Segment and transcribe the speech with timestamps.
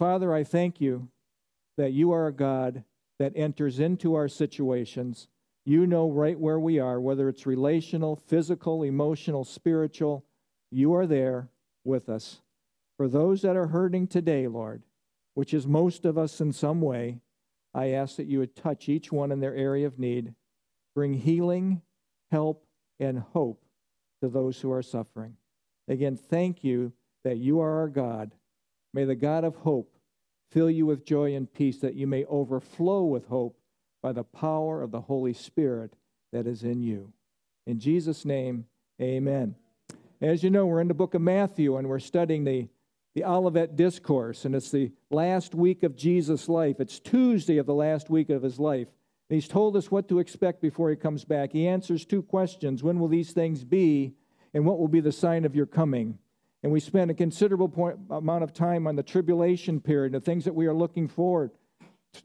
[0.00, 1.10] Father, I thank you
[1.76, 2.84] that you are a God
[3.18, 5.28] that enters into our situations.
[5.66, 10.24] You know right where we are, whether it's relational, physical, emotional, spiritual.
[10.70, 11.50] You are there
[11.84, 12.40] with us.
[12.96, 14.84] For those that are hurting today, Lord,
[15.34, 17.20] which is most of us in some way,
[17.74, 20.34] I ask that you would touch each one in their area of need,
[20.94, 21.82] bring healing,
[22.30, 22.64] help,
[22.98, 23.66] and hope
[24.22, 25.36] to those who are suffering.
[25.88, 28.34] Again, thank you that you are our God.
[28.92, 29.89] May the God of hope
[30.50, 33.58] fill you with joy and peace, that you may overflow with hope
[34.02, 35.94] by the power of the Holy Spirit
[36.32, 37.12] that is in you.
[37.66, 38.66] In Jesus' name,
[39.00, 39.54] amen.
[40.20, 42.68] As you know, we're in the book of Matthew and we're studying the,
[43.14, 46.76] the Olivet Discourse, and it's the last week of Jesus' life.
[46.78, 48.88] It's Tuesday of the last week of his life.
[49.28, 51.52] And he's told us what to expect before he comes back.
[51.52, 54.14] He answers two questions When will these things be?
[54.52, 56.18] And what will be the sign of your coming?
[56.62, 60.44] And we spent a considerable point, amount of time on the tribulation period, the things
[60.44, 61.50] that we are looking forward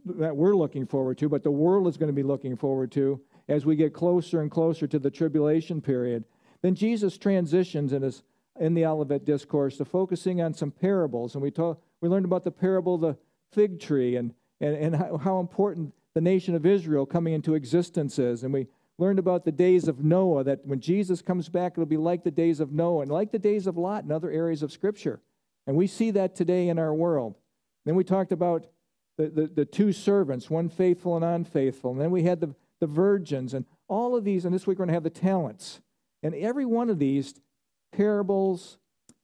[0.06, 3.22] that we're looking forward to, but the world is going to be looking forward to
[3.48, 6.24] as we get closer and closer to the tribulation period.
[6.62, 8.24] Then Jesus transitions in his
[8.58, 12.46] in the Olivet discourse to focusing on some parables, and we talk, we learned about
[12.46, 13.18] the parable of the
[13.52, 18.44] fig tree and and, and how important the nation of Israel coming into existence is,
[18.44, 21.98] and we learned about the days of Noah, that when Jesus comes back, it'll be
[21.98, 24.72] like the days of Noah and like the days of Lot in other areas of
[24.72, 25.22] Scripture.
[25.68, 27.36] And we see that today in our world.
[27.86, 28.68] Then we talked about
[29.18, 31.92] the, the, the two servants, one faithful and unfaithful.
[31.92, 34.46] And then we had the, the virgins and all of these.
[34.46, 35.82] And this week we're going to have the talents.
[36.24, 37.36] And every one of these
[37.92, 38.78] parables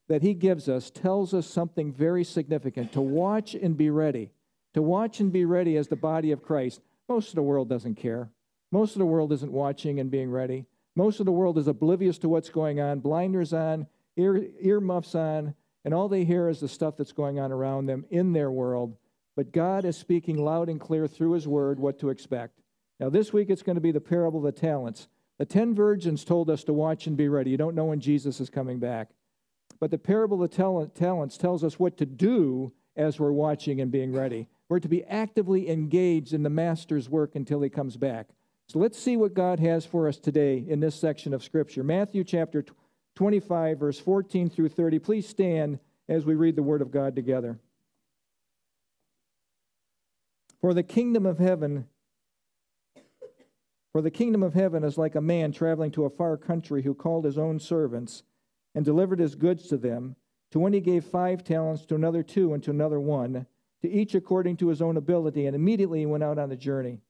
[0.08, 4.31] that he gives us tells us something very significant to watch and be ready.
[4.73, 6.81] To watch and be ready as the body of Christ.
[7.08, 8.30] Most of the world doesn't care.
[8.72, 10.66] Most of the world isn't watching and being ready.
[10.95, 15.55] Most of the world is oblivious to what's going on, blinders on, ear, earmuffs on,
[15.83, 18.95] and all they hear is the stuff that's going on around them in their world.
[19.36, 22.59] But God is speaking loud and clear through His Word what to expect.
[23.00, 25.08] Now, this week it's going to be the parable of the talents.
[25.39, 27.50] The ten virgins told us to watch and be ready.
[27.50, 29.09] You don't know when Jesus is coming back.
[29.79, 33.91] But the parable of the talents tells us what to do as we're watching and
[33.91, 34.47] being ready.
[34.69, 38.28] We're to be actively engaged in the Master's work until He comes back.
[38.72, 41.84] So let's see what God has for us today in this section of Scripture.
[41.84, 42.64] Matthew chapter
[43.16, 44.98] 25, verse 14 through 30.
[45.00, 45.78] Please stand
[46.08, 47.59] as we read the Word of God together.
[50.62, 51.90] For the kingdom of heaven
[53.92, 56.94] for the kingdom of heaven is like a man traveling to a far country who
[56.94, 58.24] called his own servants
[58.74, 60.16] and delivered his goods to them.
[60.52, 63.48] To one he gave five talents, to another two, and to another one,
[63.82, 67.02] to each according to his own ability, and immediately he went out on the journey.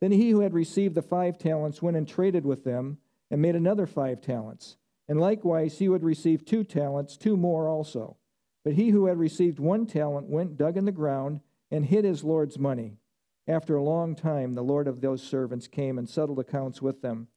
[0.00, 2.98] Then he who had received the five talents went and traded with them
[3.30, 4.76] and made another five talents.
[5.08, 8.16] And likewise he who had received two talents, two more also.
[8.64, 11.40] But he who had received one talent went, dug in the ground,
[11.70, 12.98] and hid his Lord's money.
[13.46, 17.28] After a long time, the Lord of those servants came and settled accounts with them.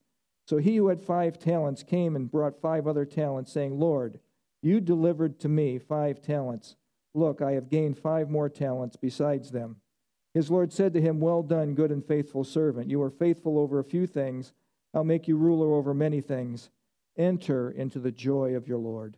[0.46, 4.20] So he who had five talents came and brought five other talents, saying, Lord,
[4.62, 6.76] you delivered to me five talents.
[7.14, 9.76] Look, I have gained five more talents besides them.
[10.38, 12.88] His Lord said to him, Well done, good and faithful servant.
[12.88, 14.52] You are faithful over a few things.
[14.94, 16.70] I'll make you ruler over many things.
[17.16, 19.16] Enter into the joy of your Lord.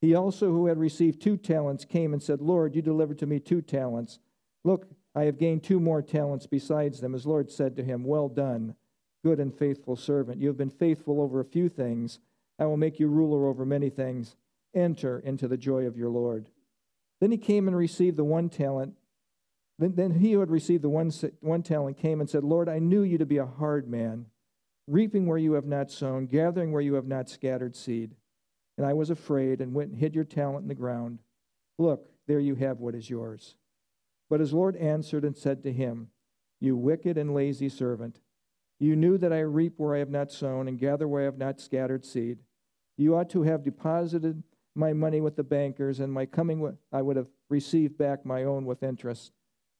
[0.00, 3.38] He also, who had received two talents, came and said, Lord, you delivered to me
[3.38, 4.18] two talents.
[4.64, 7.12] Look, I have gained two more talents besides them.
[7.12, 8.74] His Lord said to him, Well done,
[9.22, 10.40] good and faithful servant.
[10.40, 12.18] You have been faithful over a few things.
[12.58, 14.34] I will make you ruler over many things.
[14.74, 16.48] Enter into the joy of your Lord.
[17.20, 18.96] Then he came and received the one talent
[19.78, 22.78] then, then he who had received the one, one talent came and said, Lord, I
[22.78, 24.26] knew you to be a hard man,
[24.86, 28.14] reaping where you have not sown, gathering where you have not scattered seed.
[28.76, 31.20] And I was afraid and went and hid your talent in the ground.
[31.78, 33.56] Look, there you have what is yours.
[34.28, 36.08] But his Lord answered and said to him,
[36.60, 38.20] You wicked and lazy servant,
[38.80, 41.38] you knew that I reap where I have not sown and gather where I have
[41.38, 42.38] not scattered seed.
[42.96, 44.42] You ought to have deposited
[44.74, 48.64] my money with the bankers, and my coming I would have received back my own
[48.64, 49.32] with interest.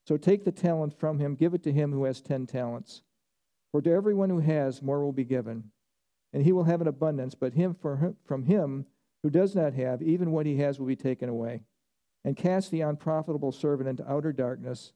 [0.08, 3.02] So take the talent from him, give it to him who has ten talents.
[3.70, 5.64] For to everyone who has, more will be given,
[6.32, 7.34] and he will have an abundance.
[7.34, 7.76] But him,
[8.24, 8.86] from him
[9.22, 11.60] who does not have, even what he has will be taken away.
[12.24, 14.94] And cast the unprofitable servant into outer darkness.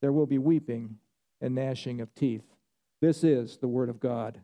[0.00, 0.96] There will be weeping
[1.42, 2.54] and gnashing of teeth.
[3.02, 4.40] This is the word of God.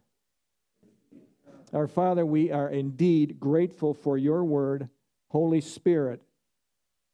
[1.73, 4.91] Our Father, we are indeed grateful for your word,
[5.29, 6.21] Holy Spirit.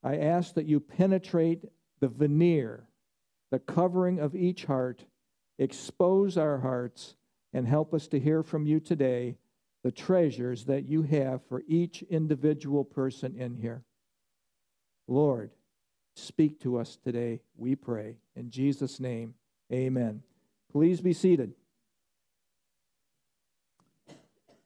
[0.02, 1.62] I ask that you penetrate
[2.00, 2.87] the veneer
[3.50, 5.04] the covering of each heart,
[5.58, 7.16] expose our hearts,
[7.52, 9.36] and help us to hear from you today
[9.82, 13.82] the treasures that you have for each individual person in here.
[15.06, 15.50] Lord,
[16.18, 18.16] Speak to us today, we pray.
[18.34, 19.34] In Jesus' name,
[19.72, 20.22] amen.
[20.72, 21.52] Please be seated.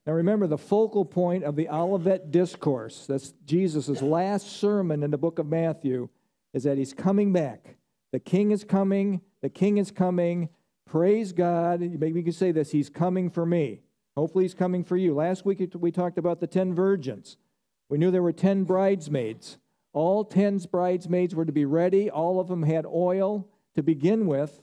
[0.06, 5.18] Now remember, the focal point of the Olivet Discourse, that's Jesus' last sermon in the
[5.18, 6.08] book of Matthew,
[6.54, 7.76] is that he's coming back.
[8.12, 10.50] The king is coming, the king is coming.
[10.86, 11.80] Praise God.
[11.80, 13.80] Maybe you can say this He's coming for me.
[14.16, 15.14] Hopefully, He's coming for you.
[15.14, 17.38] Last week, we talked about the 10 virgins.
[17.88, 19.58] We knew there were 10 bridesmaids.
[19.92, 22.10] All 10 bridesmaids were to be ready.
[22.10, 24.62] All of them had oil to begin with.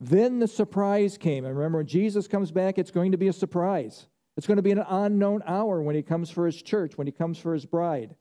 [0.00, 1.44] Then the surprise came.
[1.44, 4.06] And remember, when Jesus comes back, it's going to be a surprise.
[4.36, 7.12] It's going to be an unknown hour when he comes for his church, when he
[7.12, 8.14] comes for his bride.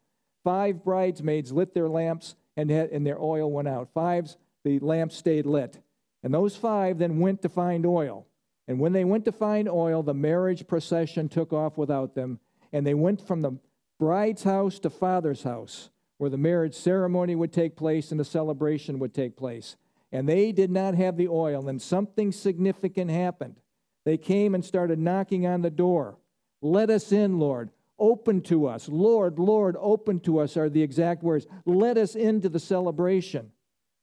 [0.43, 3.89] Five bridesmaids lit their lamps and, had, and their oil went out.
[3.93, 5.79] Five's, the lamp stayed lit.
[6.23, 8.25] And those five then went to find oil.
[8.67, 12.39] And when they went to find oil, the marriage procession took off without them.
[12.73, 13.57] And they went from the
[13.97, 18.99] bride's house to father's house, where the marriage ceremony would take place and the celebration
[18.99, 19.77] would take place.
[20.11, 23.59] And they did not have the oil, and something significant happened.
[24.05, 26.17] They came and started knocking on the door.
[26.61, 27.71] Let us in, Lord.
[27.99, 28.87] Open to us.
[28.87, 31.47] Lord, Lord, open to us are the exact words.
[31.65, 33.51] Let us into the celebration.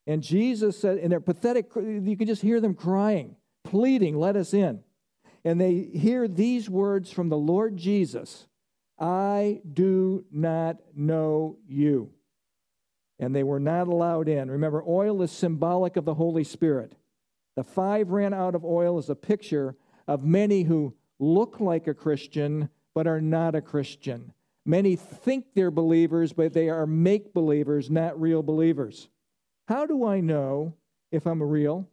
[0.06, 4.52] And Jesus said, in their pathetic, you can just hear them crying, pleading, let us
[4.52, 4.80] in.
[5.44, 8.46] And they hear these words from the Lord Jesus
[8.98, 12.10] I do not know you.
[13.18, 14.50] And they were not allowed in.
[14.50, 16.94] Remember, oil is symbolic of the Holy Spirit.
[17.56, 21.94] The five ran out of oil is a picture of many who look like a
[21.94, 24.32] Christian but are not a Christian.
[24.64, 29.08] Many think they're believers, but they are make believers, not real believers.
[29.66, 30.74] How do I know
[31.10, 31.88] if I'm real?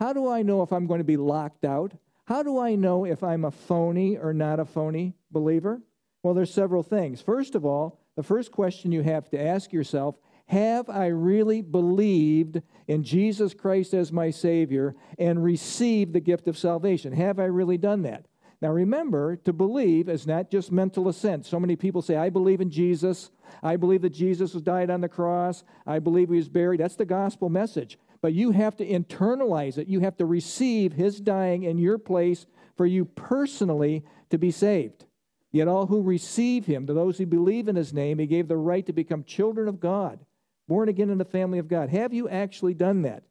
[0.00, 1.92] How do I know if I'm going to be locked out?
[2.26, 5.80] How do I know if I'm a phony or not a phony believer?
[6.22, 7.20] Well, there's several things.
[7.20, 10.16] First of all, the first question you have to ask yourself
[10.46, 16.58] have I really believed in Jesus Christ as my Savior and received the gift of
[16.58, 17.14] salvation?
[17.14, 18.26] Have I really done that?
[18.64, 21.44] Now remember, to believe is not just mental assent.
[21.44, 23.30] So many people say, I believe in Jesus.
[23.62, 25.64] I believe that Jesus was died on the cross.
[25.86, 26.80] I believe he was buried.
[26.80, 27.98] That's the gospel message.
[28.22, 29.86] But you have to internalize it.
[29.86, 35.04] You have to receive his dying in your place for you personally to be saved.
[35.52, 38.56] Yet all who receive him, to those who believe in his name, he gave the
[38.56, 40.20] right to become children of God,
[40.68, 41.90] born again in the family of God.
[41.90, 43.24] Have you actually done that?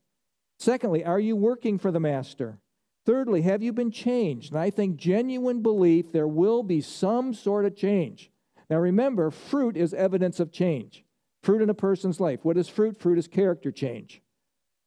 [0.60, 2.60] Secondly, are you working for the master?
[3.06, 4.54] Thirdly, have you been changed?
[4.54, 8.32] And I think genuine belief, there will be some sort of change.
[8.70, 11.04] Now remember, fruit is evidence of change.
[11.42, 12.40] Fruit in a person's life.
[12.44, 12.98] What is fruit?
[12.98, 14.22] Fruit is character change.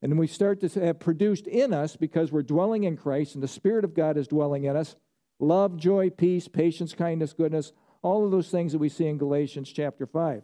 [0.01, 3.47] And we start to have produced in us because we're dwelling in Christ and the
[3.47, 4.95] Spirit of God is dwelling in us
[5.39, 7.71] love, joy, peace, patience, kindness, goodness,
[8.01, 10.43] all of those things that we see in Galatians chapter 5.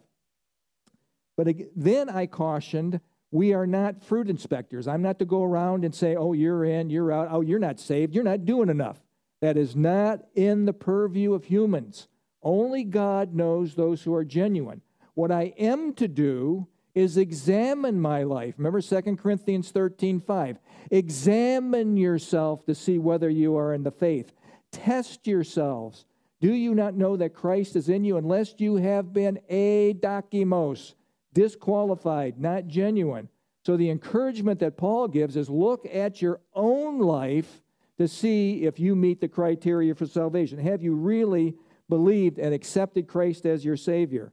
[1.36, 3.00] But then I cautioned
[3.30, 4.86] we are not fruit inspectors.
[4.86, 7.80] I'm not to go around and say, oh, you're in, you're out, oh, you're not
[7.80, 9.02] saved, you're not doing enough.
[9.40, 12.08] That is not in the purview of humans.
[12.42, 14.82] Only God knows those who are genuine.
[15.14, 18.54] What I am to do is examine my life.
[18.56, 20.58] Remember 2 Corinthians 13 5.
[20.90, 24.32] Examine yourself to see whether you are in the faith.
[24.70, 26.04] Test yourselves.
[26.40, 30.94] Do you not know that Christ is in you unless you have been a adokimos,
[31.34, 33.28] disqualified, not genuine?
[33.66, 37.62] So the encouragement that Paul gives is look at your own life
[37.98, 40.58] to see if you meet the criteria for salvation.
[40.58, 41.54] Have you really
[41.88, 44.32] believed and accepted Christ as your Savior?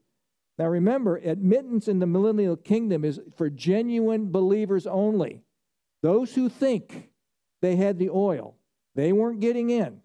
[0.57, 5.43] Now remember, admittance in the millennial kingdom is for genuine believers only.
[6.01, 7.09] Those who think
[7.61, 8.55] they had the oil,
[8.95, 10.01] they weren't getting in.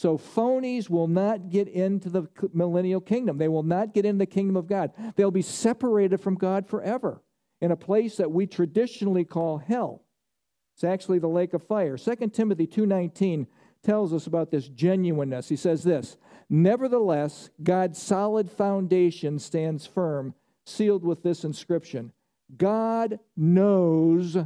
[0.00, 3.36] So phonies will not get into the millennial kingdom.
[3.36, 4.92] They will not get into the kingdom of God.
[5.14, 7.22] They'll be separated from God forever
[7.60, 10.02] in a place that we traditionally call hell.
[10.74, 11.98] It's actually the lake of fire.
[11.98, 13.46] 2 Timothy 2:19
[13.82, 15.50] tells us about this genuineness.
[15.50, 16.16] He says this,
[16.48, 20.32] "Nevertheless, God's solid foundation stands firm,
[20.64, 22.12] sealed with this inscription:
[22.56, 24.38] God knows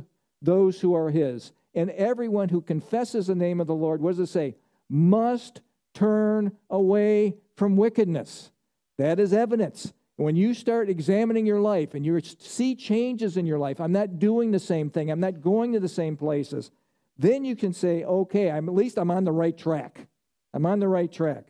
[0.42, 4.18] those who are his, and everyone who confesses the name of the Lord, what does
[4.18, 4.56] it say?
[4.88, 5.60] Must
[5.94, 8.50] turn away from wickedness.
[8.98, 9.92] That is evidence.
[10.16, 14.18] When you start examining your life and you see changes in your life, I'm not
[14.18, 16.70] doing the same thing, I'm not going to the same places,
[17.18, 20.06] then you can say, okay, I'm, at least I'm on the right track.
[20.52, 21.46] I'm on the right track.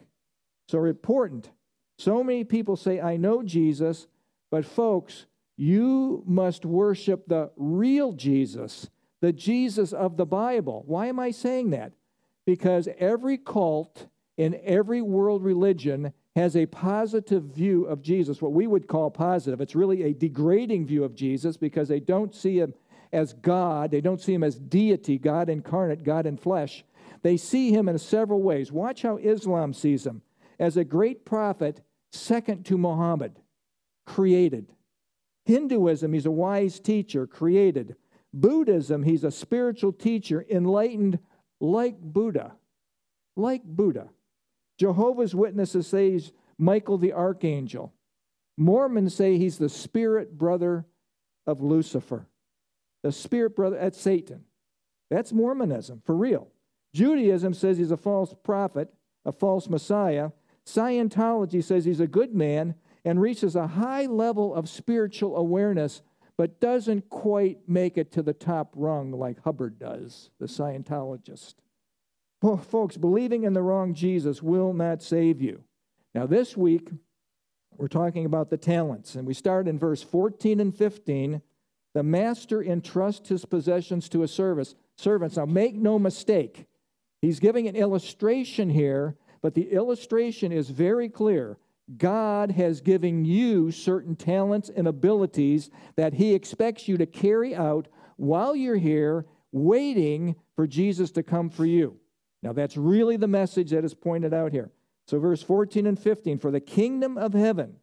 [0.68, 1.50] So important.
[1.98, 4.06] So many people say, I know Jesus,
[4.50, 5.26] but folks,
[5.56, 8.88] you must worship the real Jesus,
[9.20, 10.84] the Jesus of the Bible.
[10.86, 11.92] Why am I saying that?
[12.46, 18.66] Because every cult in every world religion has a positive view of Jesus, what we
[18.66, 19.60] would call positive.
[19.60, 22.74] It's really a degrading view of Jesus because they don't see him
[23.12, 26.84] as God, they don't see him as deity, God incarnate, God in flesh.
[27.22, 28.72] They see him in several ways.
[28.72, 30.22] Watch how Islam sees him
[30.58, 33.38] as a great prophet, second to Muhammad,
[34.04, 34.66] created.
[35.46, 37.94] Hinduism, he's a wise teacher, created.
[38.32, 41.20] Buddhism, he's a spiritual teacher, enlightened
[41.64, 42.52] like Buddha.
[43.36, 44.10] Like Buddha.
[44.78, 47.92] Jehovah's Witnesses say he's Michael the Archangel.
[48.56, 50.86] Mormons say he's the spirit brother
[51.46, 52.28] of Lucifer.
[53.02, 54.44] The spirit brother, that's Satan.
[55.10, 56.48] That's Mormonism, for real.
[56.94, 58.92] Judaism says he's a false prophet,
[59.24, 60.30] a false Messiah.
[60.64, 66.02] Scientology says he's a good man and reaches a high level of spiritual awareness,
[66.36, 71.54] but doesn't quite make it to the top rung like Hubbard does, the Scientologist.
[72.42, 75.62] Well, folks, believing in the wrong Jesus will not save you.
[76.14, 76.90] Now, this week,
[77.76, 81.42] we're talking about the talents, and we start in verse 14 and 15.
[81.94, 85.36] The master entrusts his possessions to his service, servants.
[85.36, 86.66] Now, make no mistake,
[87.22, 91.56] he's giving an illustration here, but the illustration is very clear.
[91.96, 97.88] God has given you certain talents and abilities that he expects you to carry out
[98.16, 101.98] while you're here, waiting for Jesus to come for you.
[102.42, 104.70] Now, that's really the message that is pointed out here.
[105.06, 107.76] So, verse 14 and 15 For the kingdom of heaven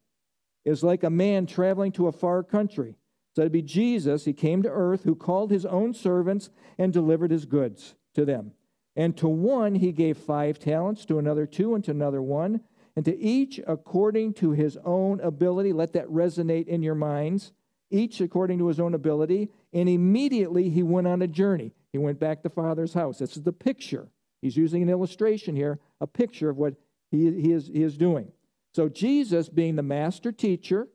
[0.66, 2.96] is like a man traveling to a far country.
[3.36, 7.32] So, it'd be Jesus, he came to earth, who called his own servants and delivered
[7.32, 8.52] his goods to them.
[8.96, 12.62] And to one he gave five talents, to another two, and to another one,
[12.96, 15.74] and to each according to his own ability.
[15.74, 17.54] Let that resonate in your minds.
[17.90, 19.50] Each according to his own ability.
[19.74, 21.74] And immediately he went on a journey.
[21.92, 23.20] He went back to Father's house.
[23.20, 24.10] This is the picture
[24.42, 26.74] He's using an illustration here, a picture of what
[27.12, 28.32] he, he, is, he is doing.
[28.74, 30.88] So, Jesus being the master teacher,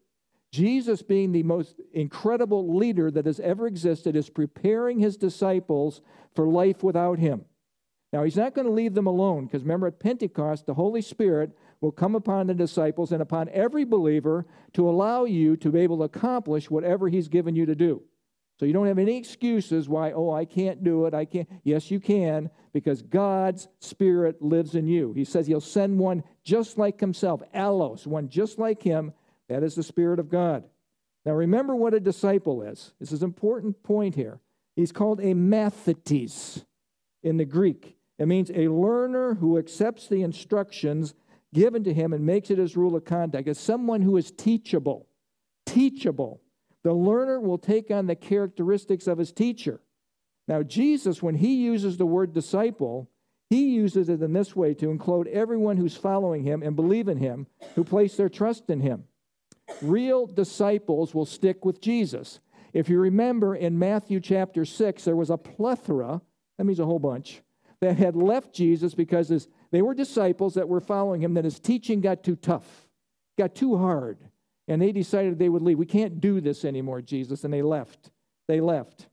[0.51, 6.01] Jesus being the most incredible leader that has ever existed, is preparing his disciples
[6.35, 7.45] for life without him.
[8.13, 11.57] Now, he's not going to leave them alone because remember, at Pentecost, the Holy Spirit
[11.81, 15.99] will come upon the disciples and upon every believer to allow you to be able
[15.99, 18.03] to accomplish whatever he's given you to do.
[18.59, 21.13] So you don't have any excuses why, oh, I can't do it.
[21.13, 21.49] I can't.
[21.63, 25.13] Yes, you can, because God's Spirit lives in you.
[25.13, 29.13] He says He'll send one just like Himself, allos, one just like Him.
[29.49, 30.65] That is the Spirit of God.
[31.27, 32.93] Now remember what a disciple is.
[32.99, 34.41] This is an important point here.
[34.75, 36.65] He's called a mathetes
[37.23, 37.97] in the Greek.
[38.19, 41.15] It means a learner who accepts the instructions
[41.55, 43.49] given to him and makes it his rule of conduct.
[43.49, 45.09] It's someone who is teachable.
[45.65, 46.43] Teachable.
[46.85, 49.81] The learner will take on the characteristics of his teacher.
[50.49, 53.11] Now, Jesus, when he uses the word disciple,
[53.51, 57.19] he uses it in this way to include everyone who's following him and believe in
[57.19, 59.05] him, who place their trust in him.
[59.83, 62.41] Real disciples will stick with Jesus.
[62.73, 66.21] If you remember in Matthew chapter 6, there was a plethora,
[66.59, 67.43] that means a whole bunch,
[67.81, 71.61] that had left Jesus because his, they were disciples that were following him, that his
[71.61, 72.89] teaching got too tough,
[73.37, 74.19] got too hard
[74.69, 75.79] and they decided they would leave.
[75.79, 77.45] We can't do this anymore, Jesus.
[77.45, 78.11] And they left.
[78.49, 79.09] They left.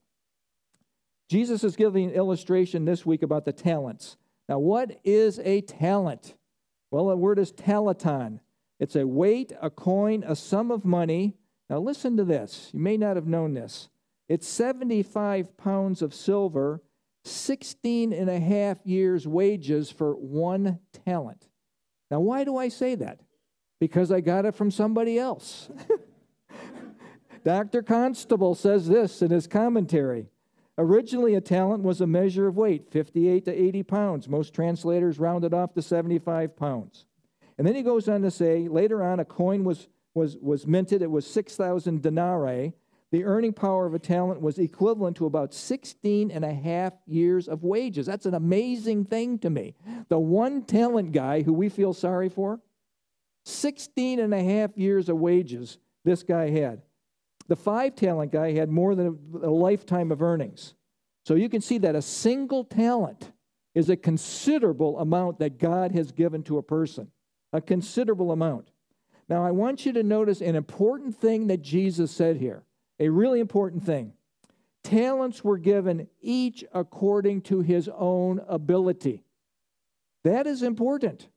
[1.29, 4.17] Jesus is giving an illustration this week about the talents.
[4.49, 6.35] Now, what is a talent?
[6.91, 8.39] Well, the word is talanton.
[8.79, 11.35] It's a weight, a coin, a sum of money.
[11.69, 12.69] Now, listen to this.
[12.73, 13.89] You may not have known this.
[14.27, 16.81] It's 75 pounds of silver,
[17.23, 21.47] 16 and a half years' wages for one talent.
[22.11, 23.21] Now, why do I say that?
[23.83, 25.69] because I got it from somebody else.
[27.43, 27.83] Dr.
[27.83, 30.27] Constable says this in his commentary.
[30.77, 34.29] Originally, a talent was a measure of weight, 58 to 80 pounds.
[34.29, 37.05] Most translators rounded off to 75 pounds.
[37.57, 41.01] And then he goes on to say later on, a coin was, was, was minted.
[41.01, 42.71] It was 6,000 denarii.
[43.13, 47.47] The earning power of a talent was equivalent to about 16 and a half years
[47.47, 48.07] of wages.
[48.07, 49.75] That's an amazing thing to me.
[50.09, 52.59] The one talent guy who we feel sorry for,
[53.45, 56.81] 16 and a half years of wages this guy had.
[57.47, 60.73] The five talent guy had more than a, lifetime of earnings.
[61.23, 63.31] So you can see that a single talent
[63.75, 67.11] is a considerable amount that God has given to a person,
[67.51, 68.71] a considerable amount.
[69.29, 72.63] Now, I want you to notice an important thing that Jesus said here,
[73.03, 74.13] a really important thing.
[74.83, 79.23] Talents were given each according to his own ability.
[80.23, 81.27] That is important.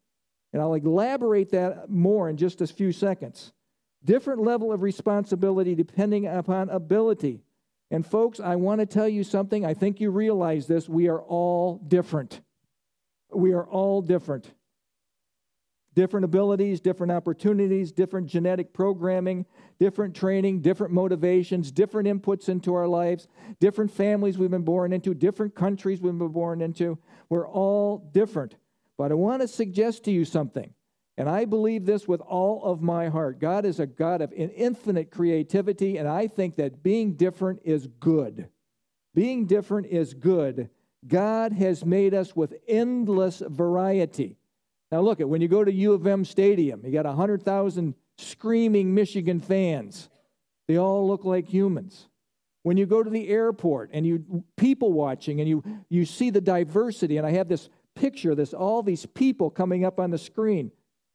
[0.52, 3.52] And I'll elaborate that more in just a few seconds.
[4.04, 7.42] Different level of responsibility depending upon ability.
[7.90, 9.66] And folks, I want to tell you something.
[9.66, 10.88] I think you realize this.
[10.88, 12.42] We are all different.
[13.32, 14.52] We are all different.
[15.96, 19.46] Different abilities, different opportunities, different genetic programming,
[19.80, 23.26] different training, different motivations, different inputs into our lives,
[23.60, 26.98] different families we've been born into, different countries we've been born into.
[27.30, 28.56] We're all different.
[28.98, 30.74] But I want to suggest to you something,
[31.16, 33.40] and I believe this with all of my heart.
[33.40, 38.48] God is a God of infinite creativity, and I think that being different is good.
[39.14, 40.68] Being different is good.
[41.06, 44.36] God has made us with endless variety.
[44.92, 48.94] Now, look at when you go to U of M Stadium, you got 100,000 screaming
[48.94, 50.08] Michigan fans.
[50.68, 52.08] They all look like humans.
[52.62, 56.40] When you go to the airport and you people watching and you, you see the
[56.40, 60.72] diversity, and I have this picture, this all these people coming up on the screen.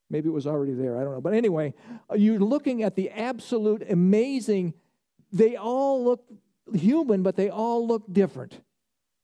[0.10, 1.22] Maybe it was already there, I don't know.
[1.22, 1.74] But anyway,
[2.16, 4.74] you're looking at the absolute amazing,
[5.32, 6.26] they all look
[6.74, 8.60] human, but they all look different.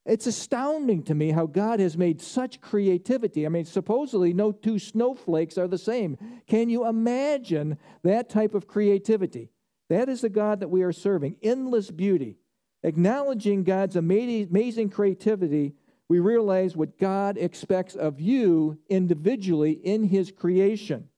[0.07, 3.45] It's astounding to me how God has made such creativity.
[3.45, 6.17] I mean, supposedly no two snowflakes are the same.
[6.47, 9.51] Can you imagine that type of creativity?
[9.89, 11.35] That is the God that we are serving.
[11.43, 12.37] Endless beauty.
[12.83, 15.73] Acknowledging God's amazing creativity,
[16.07, 21.09] we realize what God expects of you individually in His creation.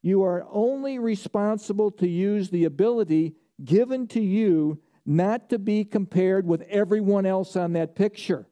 [0.00, 6.46] You are only responsible to use the ability given to you not to be compared
[6.46, 8.46] with everyone else on that picture.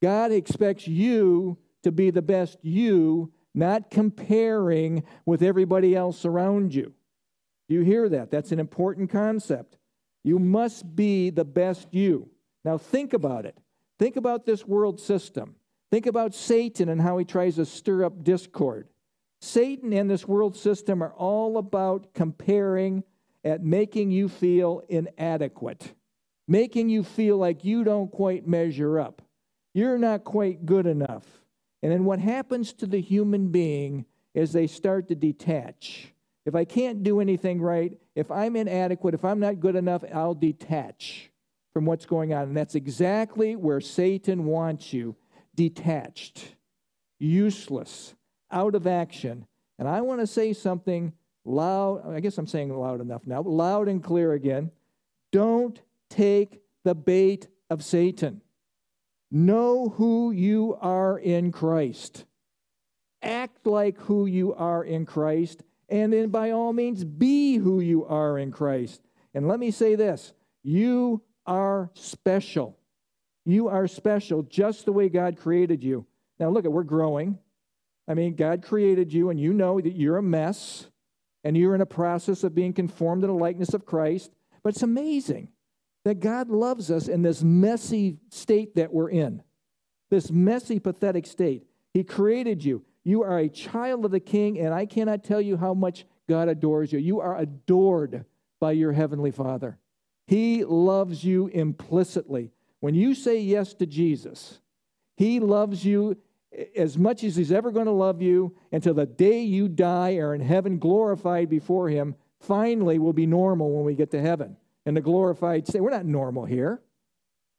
[0.00, 6.92] God expects you to be the best you, not comparing with everybody else around you.
[7.68, 8.30] Do you hear that?
[8.30, 9.76] That's an important concept.
[10.22, 12.28] You must be the best you.
[12.64, 13.58] Now, think about it.
[13.98, 15.56] Think about this world system.
[15.90, 18.86] Think about Satan and how he tries to stir up discord.
[19.40, 23.02] Satan and this world system are all about comparing
[23.44, 25.94] at making you feel inadequate,
[26.46, 29.22] making you feel like you don't quite measure up.
[29.72, 31.26] You're not quite good enough.
[31.82, 34.04] And then what happens to the human being
[34.34, 36.12] is they start to detach.
[36.44, 40.34] If I can't do anything right, if I'm inadequate, if I'm not good enough, I'll
[40.34, 41.30] detach
[41.72, 42.48] from what's going on.
[42.48, 45.16] And that's exactly where Satan wants you
[45.54, 46.56] detached,
[47.18, 48.14] useless,
[48.50, 49.46] out of action.
[49.78, 51.12] And I want to say something
[51.44, 54.70] loud, I guess I'm saying loud enough now, loud and clear again.
[55.32, 58.42] Don't take the bait of Satan.
[59.30, 62.24] Know who you are in Christ.
[63.22, 68.04] Act like who you are in Christ, and then by all means, be who you
[68.06, 69.02] are in Christ.
[69.34, 72.76] And let me say this you are special.
[73.44, 76.06] You are special just the way God created you.
[76.38, 77.38] Now, look at, we're growing.
[78.06, 80.88] I mean, God created you, and you know that you're a mess
[81.44, 84.30] and you're in a process of being conformed to the likeness of Christ.
[84.62, 85.48] But it's amazing
[86.04, 89.42] that God loves us in this messy state that we're in,
[90.10, 91.64] this messy, pathetic state.
[91.92, 92.84] He created you.
[93.04, 96.48] You are a child of the King, and I cannot tell you how much God
[96.48, 96.98] adores you.
[96.98, 98.24] You are adored
[98.60, 99.78] by your Heavenly Father.
[100.26, 102.52] He loves you implicitly.
[102.80, 104.60] When you say yes to Jesus,
[105.16, 106.18] He loves you
[106.76, 110.34] as much as he's ever going to love you until the day you die or
[110.34, 114.56] in heaven glorified before him finally will be normal when we get to heaven.
[114.86, 116.80] And the glorified state we're not normal here.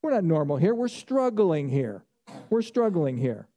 [0.01, 0.73] We're not normal here.
[0.73, 2.04] We're struggling here.
[2.49, 3.47] We're struggling here.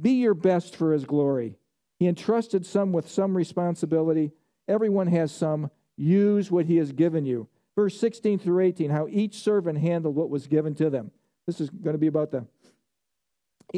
[0.00, 1.58] Be your best for his glory.
[1.98, 4.32] He entrusted some with some responsibility.
[4.66, 5.70] Everyone has some.
[5.96, 7.48] Use what he has given you.
[7.76, 11.10] Verse 16 through 18 how each servant handled what was given to them.
[11.46, 12.46] This is going to be about the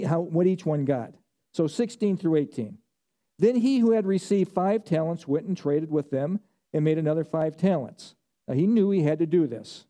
[0.02, 1.12] how, what each one got.
[1.52, 2.78] So 16 through 18.
[3.38, 6.40] Then he who had received five talents went and traded with them
[6.72, 8.14] and made another five talents.
[8.46, 9.86] Now he knew he had to do this.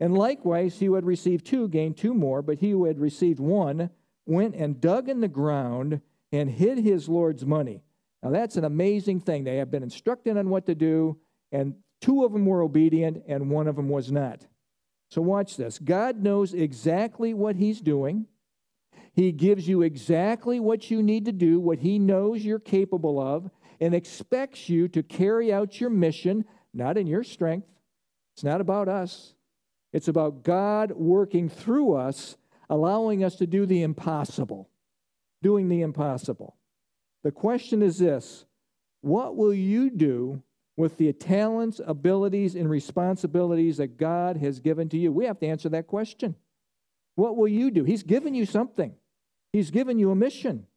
[0.00, 3.40] And likewise, he who had received two gained two more, but he who had received
[3.40, 3.90] one
[4.26, 7.82] went and dug in the ground and hid his Lord's money.
[8.22, 9.44] Now that's an amazing thing.
[9.44, 11.18] They have been instructed on what to do,
[11.50, 14.46] and two of them were obedient, and one of them was not.
[15.10, 15.78] So watch this.
[15.78, 18.26] God knows exactly what he's doing.
[19.12, 23.50] He gives you exactly what you need to do, what He knows you're capable of,
[23.80, 27.66] and expects you to carry out your mission, not in your strength.
[28.34, 29.34] It's not about us,
[29.92, 32.36] it's about God working through us,
[32.70, 34.68] allowing us to do the impossible.
[35.42, 36.56] Doing the impossible.
[37.24, 38.44] The question is this
[39.00, 40.42] what will you do
[40.76, 45.12] with the talents, abilities, and responsibilities that God has given to you?
[45.12, 46.36] We have to answer that question.
[47.18, 47.82] What will you do?
[47.82, 48.94] He's given you something.
[49.52, 50.68] He's given you a mission.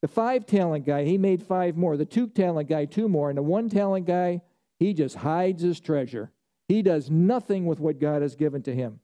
[0.00, 1.96] The five talent guy, he made five more.
[1.96, 3.28] The two talent guy, two more.
[3.28, 4.42] And the one talent guy,
[4.78, 6.30] he just hides his treasure.
[6.68, 9.00] He does nothing with what God has given to him.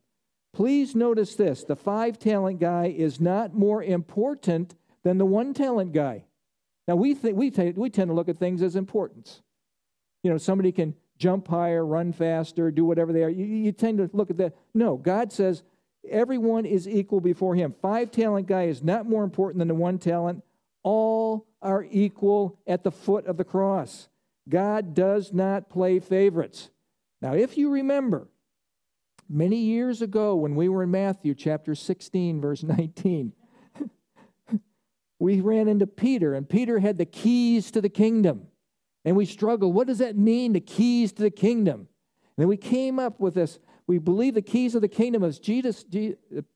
[0.53, 4.73] Please notice this the five talent guy is not more important
[5.03, 6.23] than the one talent guy.
[6.87, 9.41] Now, we, think, we, t- we tend to look at things as importance.
[10.23, 13.29] You know, somebody can jump higher, run faster, do whatever they are.
[13.29, 14.55] You, you tend to look at that.
[14.73, 15.61] No, God says
[16.09, 17.73] everyone is equal before Him.
[17.81, 20.43] Five talent guy is not more important than the one talent.
[20.83, 24.07] All are equal at the foot of the cross.
[24.47, 26.69] God does not play favorites.
[27.21, 28.27] Now, if you remember,
[29.27, 33.33] many years ago when we were in Matthew chapter 16, verse 19,
[35.19, 38.47] we ran into Peter, and Peter had the keys to the kingdom.
[39.03, 39.75] And we struggled.
[39.75, 41.87] What does that mean, the keys to the kingdom?
[42.37, 43.59] And then we came up with this.
[43.87, 45.85] We believe the keys of the kingdom is Jesus,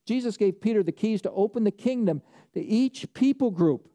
[0.05, 2.21] Jesus gave Peter the keys to open the kingdom
[2.53, 3.87] to each people group.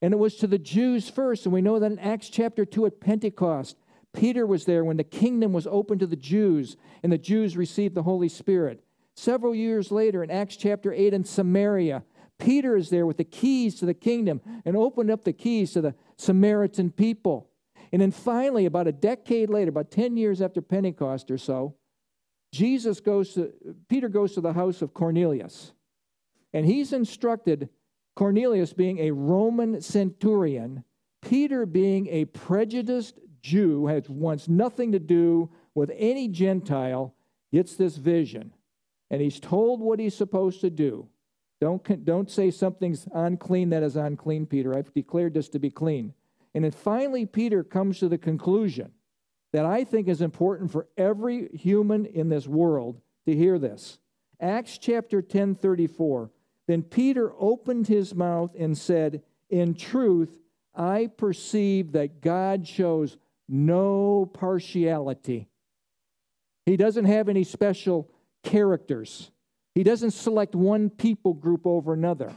[0.00, 1.46] And it was to the Jews first.
[1.46, 3.76] And we know that in Acts chapter 2 at Pentecost,
[4.12, 7.94] Peter was there when the kingdom was opened to the Jews and the Jews received
[7.94, 8.82] the Holy Spirit.
[9.14, 12.02] Several years later, in Acts chapter 8 in Samaria,
[12.38, 15.80] Peter is there with the keys to the kingdom and opened up the keys to
[15.80, 17.48] the Samaritan people.
[17.92, 21.76] And then finally, about a decade later, about 10 years after Pentecost or so,
[22.52, 23.52] Jesus goes to,
[23.88, 25.72] Peter goes to the house of Cornelius.
[26.52, 27.70] And he's instructed,
[28.14, 30.84] Cornelius being a Roman centurion,
[31.22, 37.14] Peter being a prejudiced Jew, has wants nothing to do with any Gentile,
[37.52, 38.52] gets this vision.
[39.10, 41.08] And he's told what he's supposed to do.
[41.60, 44.76] Don't, don't say something's unclean that is unclean, Peter.
[44.76, 46.12] I've declared this to be clean.
[46.54, 48.92] And then finally, Peter comes to the conclusion
[49.52, 53.98] that I think is important for every human in this world to hear this.
[54.40, 56.30] Acts chapter 10 34.
[56.66, 60.30] Then Peter opened his mouth and said, In truth,
[60.74, 65.48] I perceive that God shows no partiality.
[66.64, 68.10] He doesn't have any special
[68.42, 69.30] characters.
[69.74, 72.32] He doesn't select one people group over another.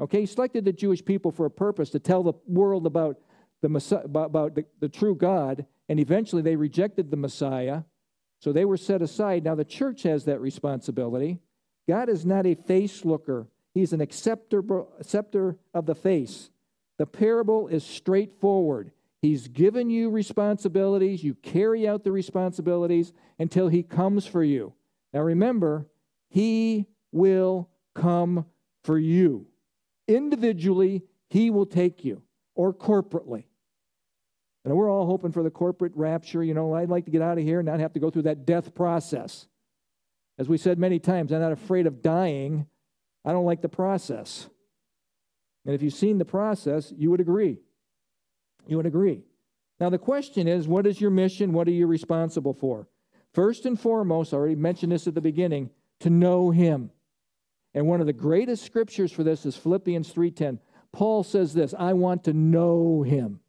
[0.00, 3.18] Okay, he selected the Jewish people for a purpose to tell the world about
[3.62, 7.82] the, about the, the true God, and eventually they rejected the Messiah,
[8.40, 9.44] so they were set aside.
[9.44, 11.38] Now the church has that responsibility.
[11.88, 14.64] God is not a face looker, He's an acceptor,
[14.98, 16.50] acceptor of the face.
[16.96, 18.90] The parable is straightforward.
[19.20, 21.22] He's given you responsibilities.
[21.22, 24.72] You carry out the responsibilities until He comes for you.
[25.12, 25.86] Now remember,
[26.30, 28.46] He will come
[28.82, 29.46] for you.
[30.08, 32.22] Individually, He will take you
[32.54, 33.44] or corporately.
[34.66, 36.42] And we're all hoping for the corporate rapture.
[36.42, 38.22] You know, I'd like to get out of here and not have to go through
[38.22, 39.46] that death process.
[40.38, 42.66] As we said many times, I'm not afraid of dying.
[43.24, 44.48] I don't like the process.
[45.64, 47.60] And if you've seen the process, you would agree.
[48.66, 49.22] You would agree.
[49.78, 51.52] Now, the question is what is your mission?
[51.52, 52.88] What are you responsible for?
[53.32, 56.90] First and foremost, I already mentioned this at the beginning, to know Him.
[57.72, 60.58] And one of the greatest scriptures for this is Philippians 3:10.
[60.92, 63.40] Paul says this I want to know him.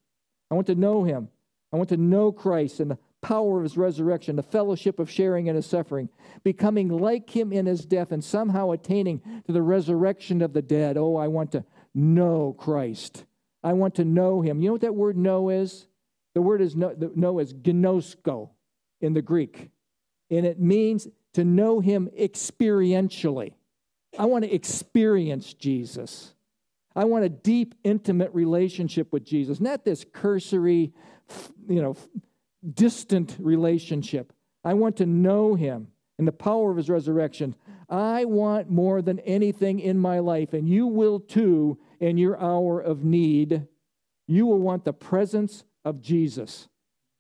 [0.49, 1.29] I want to know him.
[1.73, 5.47] I want to know Christ and the power of his resurrection, the fellowship of sharing
[5.47, 6.10] in his suffering,
[6.43, 10.97] becoming like him in his death, and somehow attaining to the resurrection of the dead.
[10.97, 13.25] Oh, I want to know Christ.
[13.63, 14.62] I want to know him.
[14.62, 15.88] You know what that word know is?
[16.36, 18.49] The word is know, know is gnosko
[19.01, 19.71] in the Greek,
[20.29, 23.53] and it means to know him experientially.
[24.17, 26.33] I want to experience Jesus.
[26.97, 30.91] I want a deep, intimate relationship with Jesus, not this cursory,
[31.69, 31.95] you know,
[32.73, 34.33] distant relationship.
[34.63, 37.53] I want to know him and the power of his resurrection.
[37.88, 42.81] I want more than anything in my life, and you will too in your hour
[42.81, 43.67] of need.
[44.25, 46.67] You will want the presence of Jesus.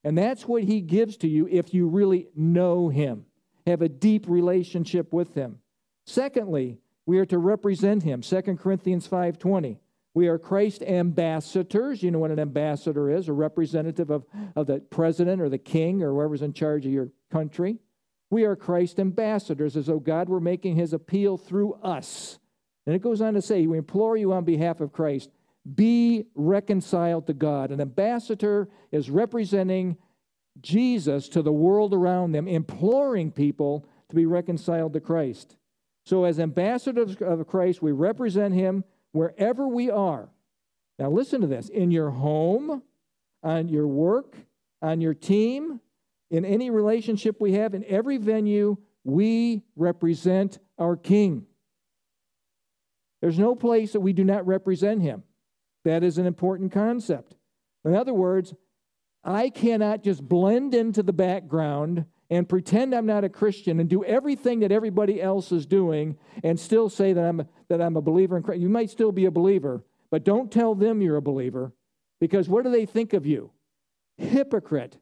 [0.03, 3.27] And that's what he gives to you if you really know him,
[3.67, 5.59] have a deep relationship with him.
[6.07, 8.21] Secondly, we are to represent him.
[8.21, 9.79] 2 Corinthians 5:20.
[10.13, 12.03] We are Christ ambassadors.
[12.03, 16.03] You know what an ambassador is, a representative of, of the president or the king
[16.03, 17.79] or whoever's in charge of your country.
[18.29, 22.39] We are Christ ambassadors, as though God were making his appeal through us.
[22.85, 25.29] And it goes on to say, We implore you on behalf of Christ,
[25.75, 27.71] be reconciled to God.
[27.71, 29.97] An ambassador is representing
[30.59, 35.55] Jesus to the world around them, imploring people to be reconciled to Christ.
[36.07, 40.29] So, as ambassadors of Christ, we represent him wherever we are.
[40.97, 42.81] Now, listen to this in your home,
[43.43, 44.37] on your work,
[44.81, 45.81] on your team,
[46.31, 51.45] in any relationship we have, in every venue, we represent our King.
[53.21, 55.23] There's no place that we do not represent him.
[55.83, 57.35] That is an important concept.
[57.83, 58.53] In other words,
[59.25, 64.03] I cannot just blend into the background and pretend I'm not a Christian and do
[64.03, 68.35] everything that everybody else is doing and still say that I'm, that I'm a believer
[68.35, 68.61] in Christ.
[68.61, 71.73] You might still be a believer, but don't tell them you're a believer.
[72.19, 73.51] Because what do they think of you?
[74.17, 74.97] Hypocrite.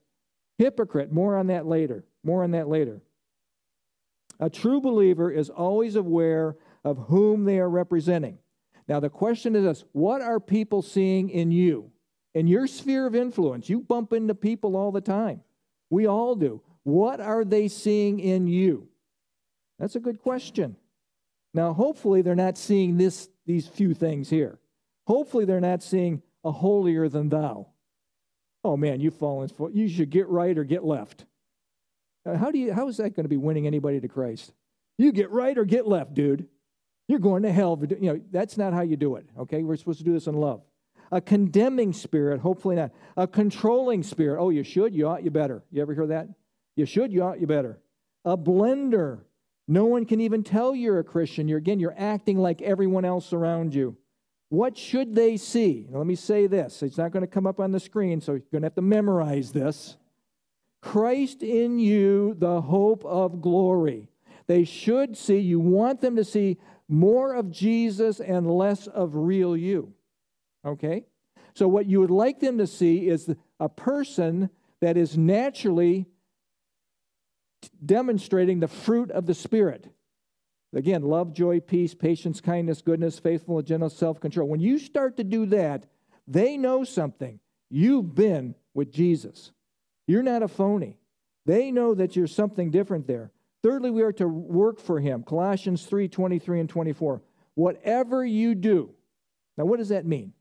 [0.57, 1.11] Hypocrite.
[1.11, 2.05] More on that later.
[2.23, 3.01] More on that later.
[4.39, 8.37] A true believer is always aware of whom they are representing.
[8.87, 11.91] Now, the question is this what are people seeing in you?
[12.33, 15.41] In your sphere of influence, you bump into people all the time.
[15.89, 16.61] We all do.
[16.85, 18.87] What are they seeing in you?
[19.79, 20.77] That's a good question.
[21.53, 24.59] Now, hopefully, they're not seeing this, these few things here.
[25.07, 27.67] Hopefully, they're not seeing a holier than thou.
[28.63, 29.49] Oh man, you've fallen.
[29.73, 31.25] You should get right or get left.
[32.25, 32.71] Uh, how do you?
[32.73, 34.53] How is that going to be winning anybody to Christ?
[34.97, 36.47] You get right or get left, dude.
[37.07, 37.79] You're going to hell.
[37.99, 39.27] You know that's not how you do it.
[39.37, 40.61] Okay, we're supposed to do this in love.
[41.11, 42.91] A condemning spirit, hopefully not.
[43.17, 44.39] A controlling spirit.
[44.39, 45.63] Oh, you should, you ought, you better.
[45.71, 46.27] You ever hear that?
[46.75, 47.79] You should, you ought, you better.
[48.23, 49.19] A blender.
[49.67, 51.47] No one can even tell you're a Christian.
[51.47, 53.97] You're again, you're acting like everyone else around you.
[54.49, 55.87] What should they see?
[55.89, 56.83] Now, let me say this.
[56.83, 58.81] It's not going to come up on the screen, so you're going to have to
[58.81, 59.97] memorize this.
[60.81, 64.07] Christ in you, the hope of glory.
[64.47, 69.57] They should see, you want them to see more of Jesus and less of real
[69.57, 69.93] you.
[70.63, 71.05] Okay?
[71.55, 76.05] So, what you would like them to see is a person that is naturally
[77.83, 79.87] demonstrating the fruit of the Spirit.
[80.73, 84.49] Again, love, joy, peace, patience, kindness, goodness, faithfulness, gentleness, self control.
[84.49, 85.85] When you start to do that,
[86.27, 87.39] they know something.
[87.69, 89.51] You've been with Jesus.
[90.07, 90.99] You're not a phony.
[91.45, 93.31] They know that you're something different there.
[93.63, 95.23] Thirdly, we are to work for him.
[95.23, 97.21] Colossians 3 23 and 24.
[97.55, 98.91] Whatever you do.
[99.57, 100.33] Now, what does that mean?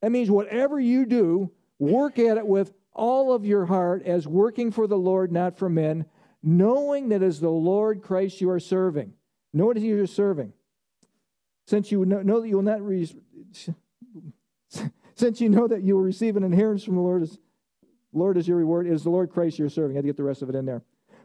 [0.00, 4.70] That means whatever you do, work at it with all of your heart as working
[4.70, 6.06] for the Lord, not for men,
[6.42, 9.12] knowing that as the Lord Christ you are serving.
[9.52, 10.52] Know what you are serving.
[11.66, 13.10] Since you know, that you will not re-
[15.14, 17.38] since you know that you will receive an inheritance from the Lord as
[18.12, 19.96] Lord is your reward, it is the Lord Christ you're serving.
[19.96, 20.82] I had to get the rest of it in there.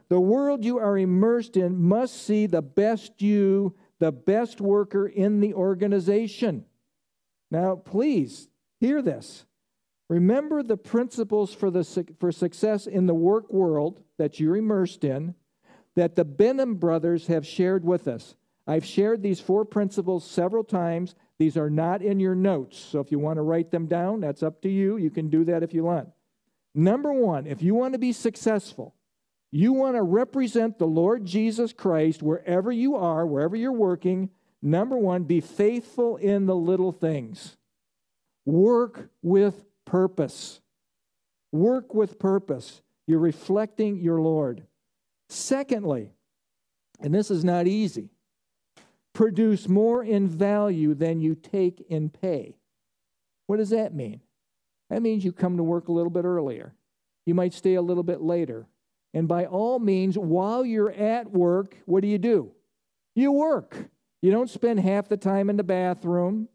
[0.08, 5.40] The world you are immersed in must see the best you, the best worker in
[5.40, 6.66] the organization.
[7.50, 8.48] Now, please
[8.80, 9.46] hear this.
[10.08, 11.84] Remember the principles for, the,
[12.18, 15.34] for success in the work world that you're immersed in
[15.96, 18.34] that the Benham brothers have shared with us.
[18.66, 21.14] I've shared these four principles several times.
[21.38, 22.78] These are not in your notes.
[22.78, 24.96] So if you want to write them down, that's up to you.
[24.96, 26.08] You can do that if you want.
[26.74, 28.94] Number one, if you want to be successful,
[29.52, 34.30] you want to represent the Lord Jesus Christ wherever you are, wherever you're working.
[34.60, 37.56] Number one, be faithful in the little things.
[38.44, 40.60] Work with purpose.
[41.52, 42.82] Work with purpose.
[43.06, 44.66] You're reflecting your Lord.
[45.28, 46.10] Secondly,
[47.00, 48.10] and this is not easy,
[49.12, 52.56] produce more in value than you take in pay.
[53.46, 54.20] What does that mean?
[54.90, 56.74] That means you come to work a little bit earlier.
[57.24, 58.66] You might stay a little bit later.
[59.12, 62.50] And by all means, while you're at work, what do you do?
[63.14, 63.76] You work.
[64.22, 66.48] You don't spend half the time in the bathroom.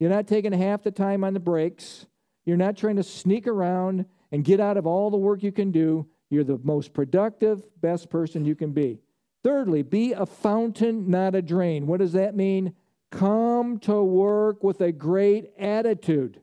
[0.00, 2.06] You're not taking half the time on the breaks.
[2.48, 5.70] You're not trying to sneak around and get out of all the work you can
[5.70, 6.06] do.
[6.30, 9.00] You're the most productive, best person you can be.
[9.44, 11.86] Thirdly, be a fountain, not a drain.
[11.86, 12.72] What does that mean?
[13.10, 16.40] Come to work with a great attitude.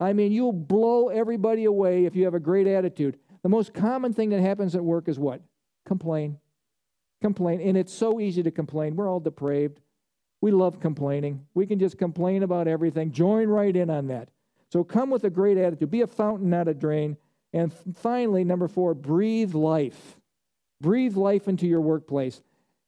[0.00, 3.16] I mean, you'll blow everybody away if you have a great attitude.
[3.44, 5.40] The most common thing that happens at work is what?
[5.86, 6.38] Complain.
[7.20, 7.60] Complain.
[7.60, 8.96] And it's so easy to complain.
[8.96, 9.78] We're all depraved.
[10.40, 11.46] We love complaining.
[11.54, 13.12] We can just complain about everything.
[13.12, 14.30] Join right in on that.
[14.70, 15.90] So come with a great attitude.
[15.90, 17.16] Be a fountain, not a drain.
[17.52, 20.18] And finally, number four, breathe life.
[20.80, 22.42] Breathe life into your workplace.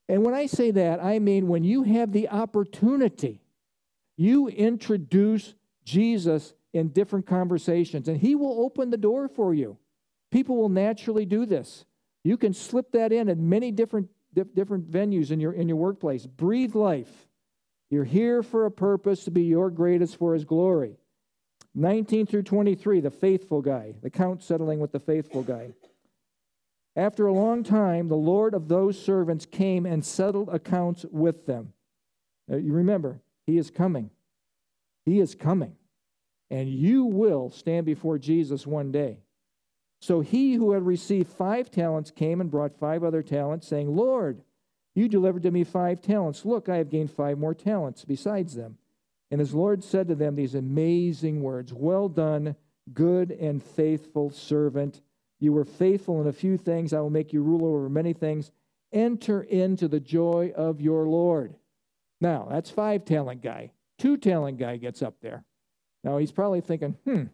[0.09, 3.41] And when I say that, I mean when you have the opportunity,
[4.17, 9.79] you introduce Jesus in different conversations, and He will open the door for you.
[10.31, 11.85] People will naturally do this.
[12.23, 16.27] You can slip that in at many different, different venues in your, in your workplace.
[16.27, 17.29] Breathe life.
[17.89, 21.00] You're here for a purpose to be your greatest for His glory.
[21.75, 25.71] 19 through 23, the faithful guy, the count settling with the faithful guy.
[26.97, 31.73] After a long time, the Lord of those servants came and settled accounts with them.
[32.49, 34.11] Now, you remember, he is coming.
[35.07, 35.77] He is coming.
[36.51, 39.19] And you will stand before Jesus one day.
[40.01, 44.43] So he who had received five talents came and brought five other talents, saying, Lord,
[44.95, 46.45] you delivered to me five talents.
[46.45, 48.79] Look, I have gained five more talents besides them.
[49.31, 52.57] And his Lord said to them these amazing words Well done,
[52.93, 55.03] good and faithful servant.
[55.39, 56.93] You were faithful in a few things.
[56.93, 58.51] I will make you ruler over many things.
[58.93, 61.55] Enter into the joy of your Lord.
[62.21, 63.73] Now, that's five talent guy.
[63.99, 65.45] Two talent guy gets up there.
[66.05, 67.25] Now, he's probably thinking, hmm,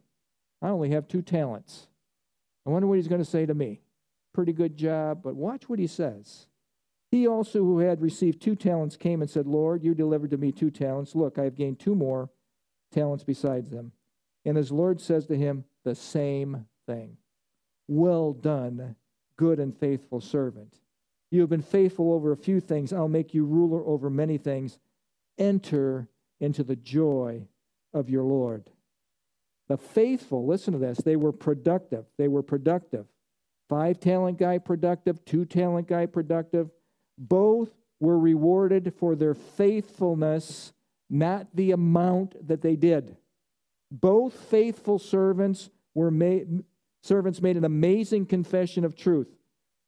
[0.62, 1.88] I only have two talents.
[2.66, 3.80] I wonder what he's going to say to me.
[4.32, 6.46] Pretty good job, but watch what he says.
[7.16, 10.52] He also, who had received two talents, came and said, Lord, you delivered to me
[10.52, 11.14] two talents.
[11.14, 12.28] Look, I have gained two more
[12.92, 13.92] talents besides them.
[14.44, 17.16] And his Lord says to him, The same thing.
[17.88, 18.96] Well done,
[19.38, 20.74] good and faithful servant.
[21.30, 22.92] You have been faithful over a few things.
[22.92, 24.78] I'll make you ruler over many things.
[25.38, 27.48] Enter into the joy
[27.94, 28.68] of your Lord.
[29.68, 32.04] The faithful, listen to this, they were productive.
[32.18, 33.06] They were productive.
[33.70, 36.68] Five talent guy productive, two talent guy productive.
[37.18, 40.72] Both were rewarded for their faithfulness,
[41.08, 43.16] not the amount that they did.
[43.90, 46.64] Both faithful servants were made
[47.02, 49.28] servants made an amazing confession of truth.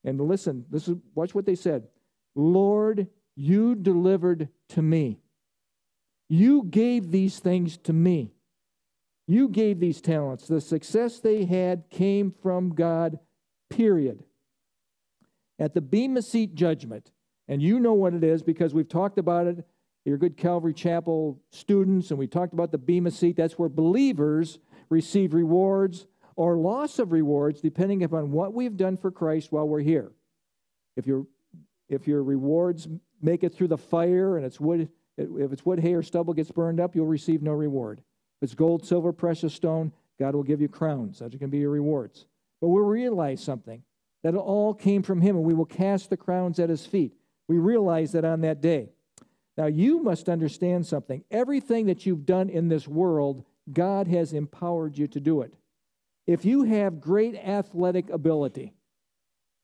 [0.05, 1.88] And listen, this is watch what they said.
[2.35, 5.19] Lord, you delivered to me.
[6.29, 8.33] You gave these things to me.
[9.27, 10.47] You gave these talents.
[10.47, 13.19] The success they had came from God,
[13.69, 14.25] period.
[15.59, 17.11] At the Bema Seat judgment,
[17.49, 19.65] and you know what it is because we've talked about it.
[20.05, 23.37] You're good Calvary Chapel students, and we talked about the Bema Seat.
[23.37, 24.59] That's where believers
[24.89, 26.07] receive rewards
[26.37, 30.13] or loss of rewards depending upon what we've done for Christ while we're here.
[30.97, 31.27] If your
[31.89, 32.87] if your rewards
[33.21, 36.51] make it through the fire and it's wood if it's wood, hay, or stubble gets
[36.51, 38.01] burned up, you'll receive no reward.
[38.41, 41.19] If it's gold, silver, precious stone, God will give you crowns.
[41.19, 42.27] Those can be your rewards.
[42.61, 43.83] But we'll realize something
[44.23, 47.15] that it all came from Him, and we will cast the crowns at His feet.
[47.49, 48.91] We realize that on that day.
[49.57, 51.25] Now, you must understand something.
[51.31, 55.53] Everything that you've done in this world, God has empowered you to do it.
[56.27, 58.75] If you have great athletic ability,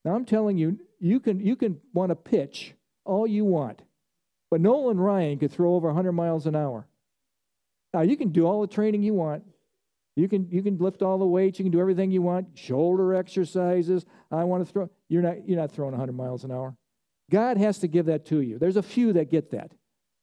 [0.04, 3.82] now I'm telling you, you can, you can want to pitch all you want,
[4.50, 6.86] but Nolan Ryan could throw over 100 miles an hour.
[7.92, 9.44] now, you can do all the training you want.
[10.16, 11.58] You can, you can lift all the weights.
[11.58, 12.48] You can do everything you want.
[12.54, 14.04] Shoulder exercises.
[14.30, 14.90] I want to throw.
[15.08, 16.76] You're not, you're not throwing 100 miles an hour.
[17.30, 18.58] God has to give that to you.
[18.58, 19.72] There's a few that get that.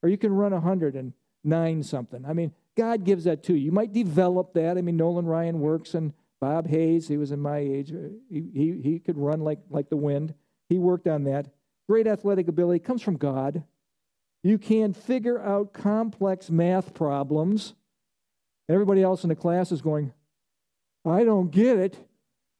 [0.03, 2.25] Or you can run 109 something.
[2.25, 3.65] I mean, God gives that to you.
[3.65, 4.77] You might develop that.
[4.77, 7.91] I mean, Nolan Ryan works, and Bob Hayes, he was in my age.
[7.91, 10.33] Uh, he, he, he could run like, like the wind.
[10.69, 11.47] He worked on that.
[11.87, 13.63] Great athletic ability comes from God.
[14.43, 17.73] You can figure out complex math problems.
[18.69, 20.13] Everybody else in the class is going,
[21.05, 21.97] I don't get it.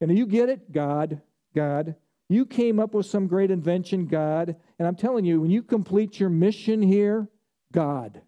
[0.00, 0.70] And you get it?
[0.70, 1.20] God,
[1.54, 1.96] God.
[2.28, 4.56] You came up with some great invention, God.
[4.78, 7.28] And I'm telling you, when you complete your mission here,
[7.72, 8.22] God,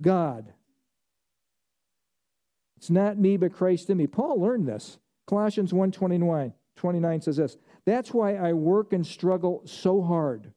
[0.00, 0.52] God.
[2.76, 4.06] It's not me, but Christ in me.
[4.06, 4.98] Paul learned this.
[5.26, 10.52] Colossians 1 29, 29 says this That's why I work and struggle so hard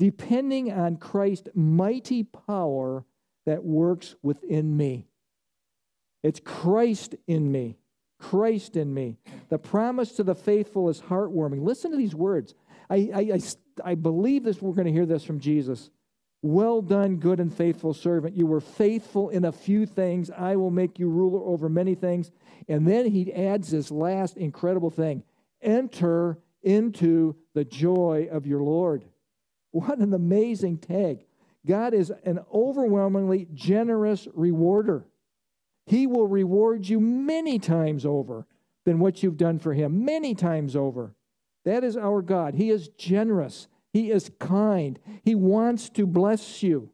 [0.00, 3.04] depending on Christ's mighty power
[3.44, 5.06] that works within me.
[6.22, 7.76] It's Christ in me.
[8.20, 9.18] Christ in me.
[9.48, 11.62] The promise to the faithful is heartwarming.
[11.62, 12.54] Listen to these words.
[12.88, 13.40] I, I, I,
[13.84, 15.90] I believe this, we're going to hear this from Jesus.
[16.42, 18.36] Well done, good and faithful servant.
[18.36, 20.30] You were faithful in a few things.
[20.30, 22.30] I will make you ruler over many things.
[22.68, 25.22] And then he adds this last incredible thing
[25.62, 29.04] enter into the joy of your Lord.
[29.72, 31.26] What an amazing tag.
[31.66, 35.04] God is an overwhelmingly generous rewarder.
[35.90, 38.46] He will reward you many times over
[38.84, 41.16] than what you've done for Him, many times over.
[41.64, 42.54] That is our God.
[42.54, 46.90] He is generous, He is kind, He wants to bless you.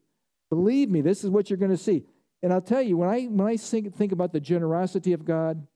[0.49, 2.05] Believe me, this is what you're going to see.
[2.43, 5.67] And I'll tell you, when I, when I think, think about the generosity of God,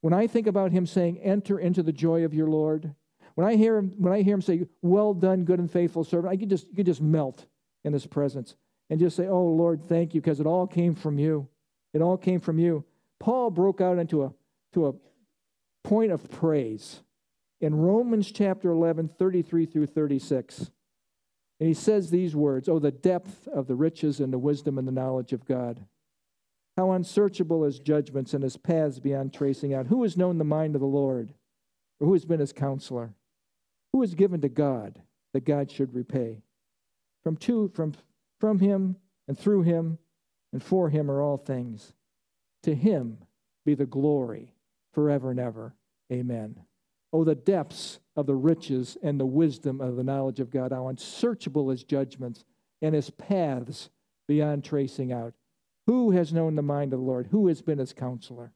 [0.00, 2.94] when I think about Him saying, Enter into the joy of your Lord,
[3.34, 6.32] when I hear him, when I hear him say, "Well done, good and faithful servant,"
[6.32, 7.46] I can just you can just melt
[7.84, 8.54] in his presence
[8.90, 11.48] and just say, "Oh Lord, thank you," because it all came from you.
[11.92, 12.84] It all came from you.
[13.18, 14.32] Paul broke out into a
[14.72, 14.94] to a
[15.82, 17.00] point of praise
[17.60, 20.70] in Romans chapter 11, 33 through 36.
[21.58, 24.88] And he says these words Oh, the depth of the riches and the wisdom and
[24.88, 25.84] the knowledge of God.
[26.76, 29.88] How unsearchable his judgments and his paths beyond tracing out.
[29.88, 31.34] Who has known the mind of the Lord?
[32.00, 33.12] Or who has been his counselor?
[33.92, 35.02] Who is given to God
[35.34, 36.42] that God should repay?
[37.22, 37.94] From, two, from,
[38.38, 38.96] from him
[39.28, 39.98] and through him
[40.52, 41.92] and for him are all things.
[42.64, 43.18] To him
[43.64, 44.54] be the glory
[44.92, 45.74] forever and ever.
[46.12, 46.60] Amen.
[47.12, 50.88] Oh, the depths of the riches and the wisdom of the knowledge of God, how
[50.88, 52.44] unsearchable his judgments
[52.82, 53.90] and his paths
[54.28, 55.34] beyond tracing out.
[55.86, 57.28] Who has known the mind of the Lord?
[57.30, 58.52] Who has been his counselor?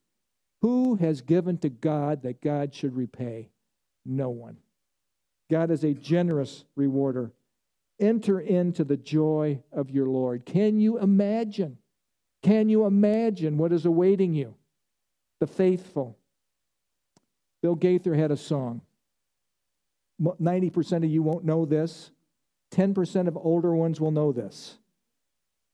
[0.62, 3.50] Who has given to God that God should repay?
[4.04, 4.58] No one.
[5.50, 7.32] God is a generous rewarder.
[8.00, 10.46] Enter into the joy of your Lord.
[10.46, 11.78] Can you imagine?
[12.44, 14.54] Can you imagine what is awaiting you?
[15.44, 16.16] the faithful.
[17.62, 18.80] Bill Gaither had a song.
[20.20, 22.10] 90% of you won't know this.
[22.72, 24.78] 10% of older ones will know this.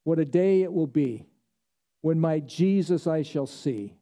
[0.02, 1.24] What a day it will be
[2.00, 3.94] when my Jesus I shall see.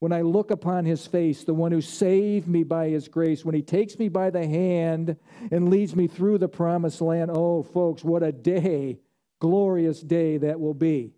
[0.00, 3.54] When I look upon his face, the one who saved me by his grace, when
[3.54, 5.16] he takes me by the hand
[5.50, 7.30] and leads me through the promised land.
[7.32, 8.98] Oh, folks, what a day,
[9.40, 11.14] glorious day that will be.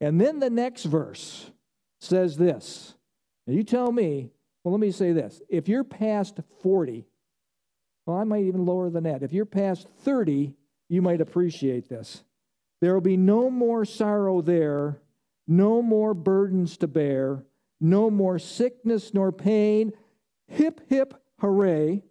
[0.00, 1.50] And then the next verse
[2.00, 2.94] says this.
[3.46, 4.30] And you tell me,
[4.64, 5.42] well, let me say this.
[5.48, 7.06] If you're past 40,
[8.06, 9.22] well, I might even lower than that.
[9.22, 10.54] If you're past 30,
[10.88, 12.24] you might appreciate this.
[12.80, 15.00] There will be no more sorrow there,
[15.46, 17.44] no more burdens to bear,
[17.80, 19.92] no more sickness nor pain.
[20.48, 22.02] Hip, hip, hooray.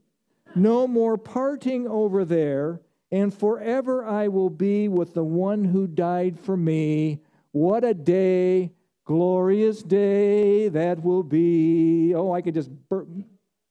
[0.56, 2.82] No more parting over there,
[3.12, 7.22] and forever I will be with the one who died for me.
[7.52, 8.72] What a day,
[9.06, 12.14] glorious day that will be.
[12.16, 13.08] Oh, I could just, bur-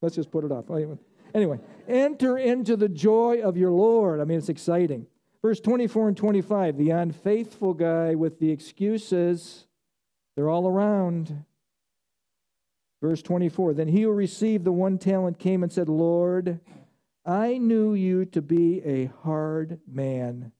[0.01, 0.65] let's just put it off.
[1.33, 4.19] Anyway, enter into the joy of your Lord.
[4.19, 5.07] I mean, it's exciting.
[5.41, 9.65] Verse 24 and 25 the unfaithful guy with the excuses,
[10.35, 11.45] they're all around.
[13.01, 16.59] Verse 24 Then he who received the one talent came and said, Lord,
[17.25, 20.51] I knew you to be a hard man,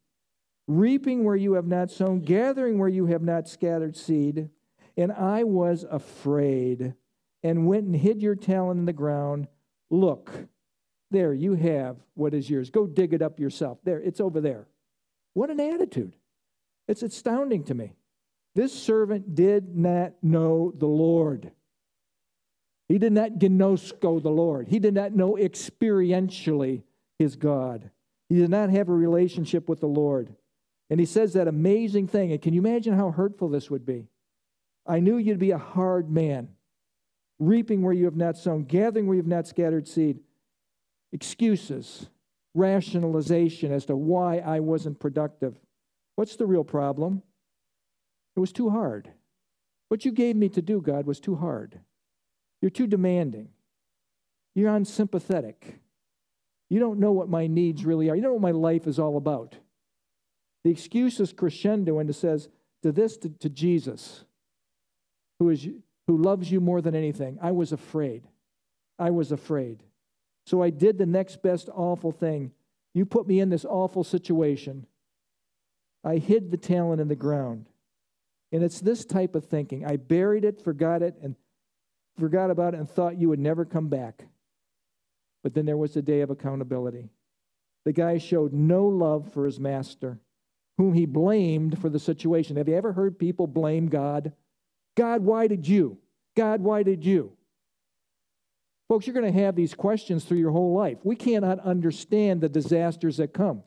[0.70, 4.50] reaping where you have not sown, gathering where you have not scattered seed.
[4.96, 6.94] And I was afraid
[7.42, 9.48] and went and hid your talent in the ground.
[9.90, 10.32] Look,
[11.10, 12.70] there, you have what is yours.
[12.70, 13.80] Go dig it up yourself.
[13.84, 14.68] There, it's over there.
[15.34, 16.16] What an attitude.
[16.88, 17.94] It's astounding to me.
[18.54, 21.52] This servant did not know the Lord.
[22.88, 24.68] He did not gnosko the Lord.
[24.68, 26.84] He did not know experientially
[27.18, 27.90] his God.
[28.28, 30.36] He did not have a relationship with the Lord.
[30.90, 32.32] And he says that amazing thing.
[32.32, 34.08] And can you imagine how hurtful this would be?
[34.88, 36.50] I knew you'd be a hard man,
[37.38, 40.20] reaping where you have not sown, gathering where you have not scattered seed
[41.12, 42.10] excuses,
[42.54, 45.56] rationalization as to why I wasn't productive.
[46.16, 47.24] What's the real problem?
[48.36, 49.12] It was too hard.
[49.90, 51.80] What you gave me to do, God, was too hard.
[52.62, 53.50] You're too demanding.
[54.56, 55.80] You're unsympathetic.
[56.70, 58.16] You don't know what my needs really are.
[58.16, 59.56] You don't know what my life is all about.
[60.64, 62.50] The excuse is crescendo and it says
[62.84, 64.26] to this to, to Jesus,
[65.40, 65.68] who is
[66.08, 67.38] who loves you more than anything.
[67.40, 68.28] I was afraid.
[68.98, 69.84] I was afraid.
[70.48, 72.52] So I did the next best awful thing.
[72.96, 74.88] You put me in this awful situation.
[76.04, 77.68] I hid the talent in the ground.
[78.52, 79.86] And it's this type of thinking.
[79.86, 81.36] I buried it, forgot it, and
[82.18, 84.26] forgot about it, and thought you would never come back.
[85.44, 87.10] But then there was a day of accountability.
[87.86, 90.20] The guy showed no love for his master,
[90.80, 92.56] whom he blamed for the situation.
[92.56, 94.32] Have you ever heard people blame God?
[94.96, 95.98] God, why did you?
[96.38, 97.34] God, why did you?
[98.88, 100.98] Folks, you're going to have these questions through your whole life.
[101.04, 103.64] We cannot understand the disasters that come.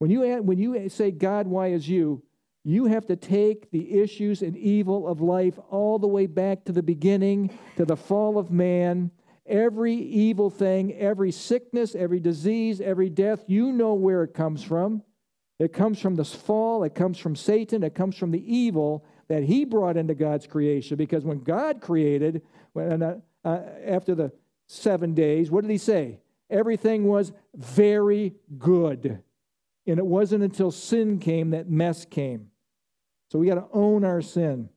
[0.00, 2.24] When you, when you say, God, why is you?
[2.64, 6.72] You have to take the issues and evil of life all the way back to
[6.72, 9.12] the beginning, to the fall of man.
[9.46, 15.04] Every evil thing, every sickness, every disease, every death, you know where it comes from.
[15.62, 19.44] It comes from this fall, it comes from Satan, it comes from the evil that
[19.44, 20.96] he brought into God's creation.
[20.96, 22.42] Because when God created,
[22.72, 24.32] when, uh, uh, after the
[24.66, 26.18] seven days, what did he say?
[26.50, 29.22] Everything was very good.
[29.86, 32.48] And it wasn't until sin came that mess came.
[33.30, 34.68] So we got to own our sin.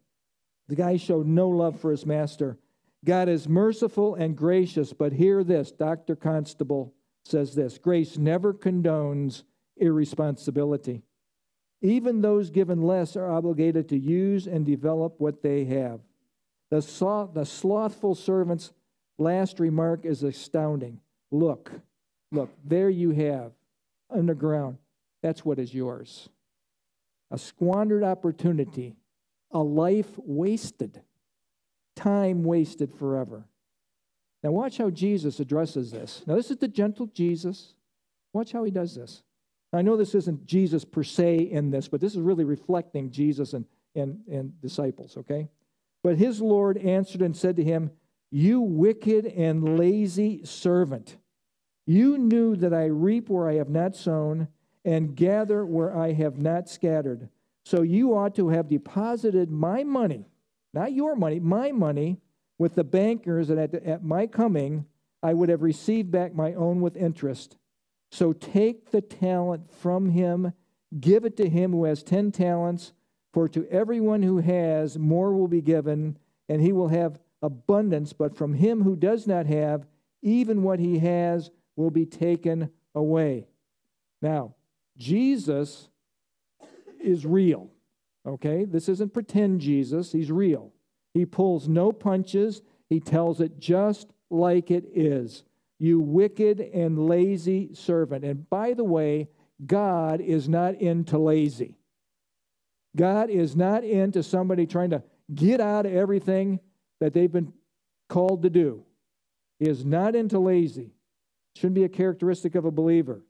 [0.68, 2.60] The guy showed no love for his master.
[3.04, 6.16] God is merciful and gracious, but hear this Dr.
[6.16, 9.42] Constable says this grace never condones
[9.78, 11.04] irresponsibility.
[11.82, 16.00] Even those given less are obligated to use and develop what they have.
[16.72, 16.82] The,
[17.34, 18.72] the slothful servant's
[19.18, 21.00] last remark is astounding.
[21.32, 21.72] Look,
[22.32, 23.52] look, there you have
[24.10, 24.78] underground.
[25.22, 26.30] That's what is yours.
[27.32, 28.96] A squandered opportunity,
[29.52, 31.02] a life wasted,
[31.96, 33.46] time wasted forever.
[34.44, 36.22] Now, watch how Jesus addresses this.
[36.28, 37.74] Now, this is the gentle Jesus.
[38.32, 39.24] Watch how he does this.
[39.78, 43.54] I know this isn't Jesus per se in this, but this is really reflecting Jesus
[43.54, 43.66] and,
[43.96, 45.50] and, and disciples, okay?
[46.04, 47.92] But his Lord answered and said to him,
[48.32, 51.18] You wicked and lazy servant,
[51.88, 54.48] you knew that I reap where I have not sown
[54.84, 57.30] and gather where I have not scattered.
[57.64, 60.26] So you ought to have deposited my money,
[60.74, 62.20] not your money, my money,
[62.58, 64.86] with the bankers, and at, at my coming,
[65.22, 67.58] I would have received back my own with interest.
[68.16, 70.54] So take the talent from him,
[71.02, 72.94] give it to him who has ten talents
[73.34, 78.34] for to everyone who has, more will be given, and he will have abundance, but
[78.34, 79.86] from him who does not have,
[80.22, 83.48] even what he has will be taken away.
[84.22, 84.56] Now,
[84.98, 85.90] Jesus
[87.02, 87.70] is real.
[88.26, 88.64] Okay?
[88.64, 90.72] This isn't pretend Jesus, he's real.
[91.14, 95.44] He pulls no punches, he tells it just like it is.
[95.80, 98.24] You wicked and lazy servant.
[98.24, 99.30] And by the way,
[99.66, 101.78] God is not into lazy.
[102.96, 105.04] God is not into somebody trying to
[105.34, 106.60] get out of everything
[107.00, 107.52] that they've been
[108.10, 108.84] called to do.
[109.60, 110.92] He is not into lazy.
[111.56, 113.22] Shouldn't be a characteristic of a believer.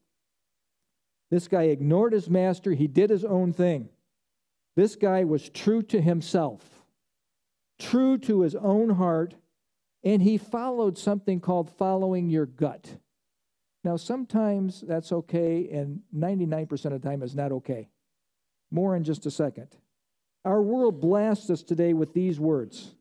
[1.31, 3.89] This guy ignored his master, he did his own thing.
[4.75, 6.61] This guy was true to himself,
[7.79, 9.35] true to his own heart,
[10.05, 12.97] and he followed something called following your gut.
[13.83, 17.89] Now, sometimes that's okay, and 99% of the time is not okay.
[18.71, 19.67] More in just a second.
[20.43, 22.93] Our world blasts us today with these words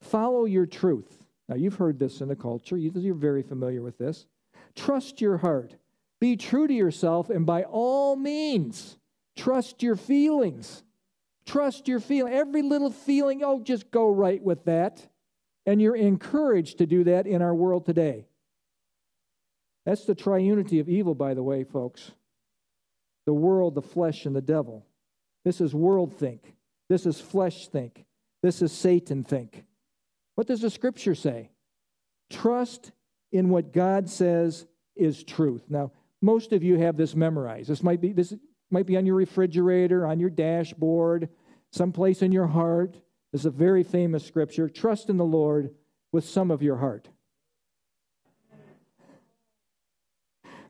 [0.00, 1.24] Follow your truth.
[1.48, 4.26] Now, you've heard this in the culture, you're very familiar with this.
[4.76, 5.74] Trust your heart.
[6.20, 8.98] Be true to yourself, and by all means,
[9.36, 10.82] trust your feelings.
[11.46, 12.32] Trust your feeling.
[12.32, 15.07] Every little feeling, oh, just go right with that.
[15.68, 18.26] And you're encouraged to do that in our world today.
[19.84, 22.12] That's the triunity of evil, by the way, folks.
[23.26, 24.86] The world, the flesh, and the devil.
[25.44, 26.54] This is world think.
[26.88, 28.06] This is flesh think.
[28.42, 29.62] This is Satan think.
[30.36, 31.50] What does the scripture say?
[32.30, 32.92] Trust
[33.30, 34.64] in what God says
[34.96, 35.64] is truth.
[35.68, 35.92] Now,
[36.22, 37.68] most of you have this memorized.
[37.68, 38.32] This might be this
[38.70, 41.28] might be on your refrigerator, on your dashboard,
[41.72, 42.96] someplace in your heart.
[43.32, 44.68] Is a very famous scripture.
[44.68, 45.74] Trust in the Lord
[46.12, 47.08] with some of your heart.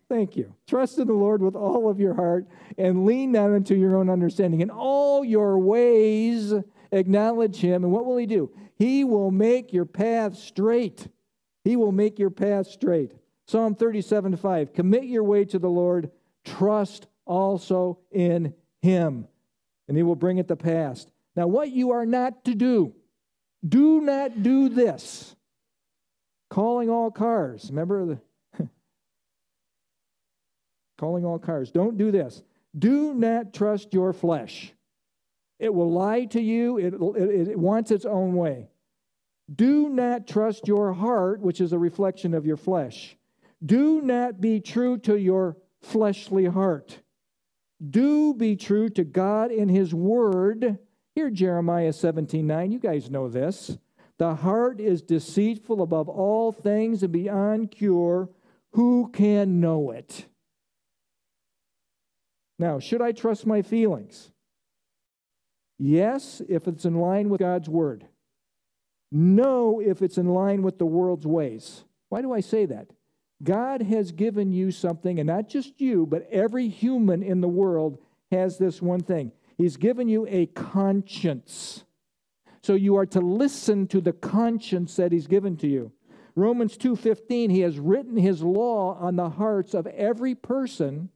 [0.09, 0.55] Thank you.
[0.67, 2.47] Trust in the Lord with all of your heart
[2.79, 4.61] and lean not into your own understanding.
[4.61, 6.55] In all your ways,
[6.91, 7.85] acknowledge Him.
[7.85, 8.51] And what will He do?
[8.77, 11.09] He will make your path straight.
[11.63, 13.13] He will make your path straight.
[13.47, 14.73] Psalm 37 5.
[14.73, 16.11] Commit your way to the Lord.
[16.45, 19.29] Trust also in Him,
[19.89, 21.07] and He will bring it to pass.
[21.37, 22.95] Now, what you are not to do,
[23.67, 25.35] do not do this.
[26.51, 27.67] Calling all cars.
[27.69, 28.21] Remember the
[30.99, 31.71] calling all cars.
[31.71, 32.43] Don't do this.
[32.77, 34.73] Do not trust your flesh.
[35.59, 38.69] It will lie to you, it, it, it, wants its own way.
[39.53, 43.17] Do not trust your heart, which is a reflection of your flesh.
[43.65, 47.01] Do not be true to your fleshly heart.
[47.85, 50.79] Do be true to God and His Word.
[51.19, 53.77] Here, Jeremiah 17 9, you guys know this.
[54.19, 58.29] The heart is deceitful above all things and beyond cure.
[58.75, 60.27] Who can know it?
[62.57, 64.31] Now, should I trust my feelings?
[65.77, 68.07] Yes, if it's in line with God's word.
[69.11, 71.83] No, if it's in line with the world's ways.
[72.11, 72.91] Why do I say that?
[73.43, 77.99] God has given you something, and not just you, but every human in the world
[78.31, 79.33] has this one thing.
[79.59, 81.85] He's given you a conscience.
[82.63, 85.93] So you are to listen to the conscience that he's given to you.
[86.37, 91.11] Romans 2:15 he has written his law on the hearts of every person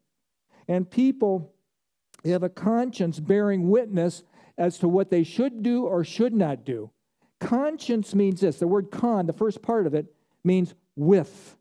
[0.67, 1.55] and people
[2.25, 4.25] have a conscience bearing witness
[4.59, 6.91] as to what they should do or should not do.
[7.39, 10.13] Conscience means this the word con, the first part of it,
[10.43, 11.57] means with.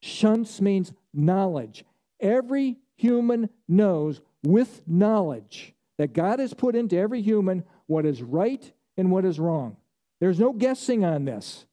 [0.00, 1.84] Shunts means knowledge.
[2.20, 8.72] Every human knows with knowledge that God has put into every human what is right
[8.96, 9.76] and what is wrong.
[10.20, 11.66] There's no guessing on this.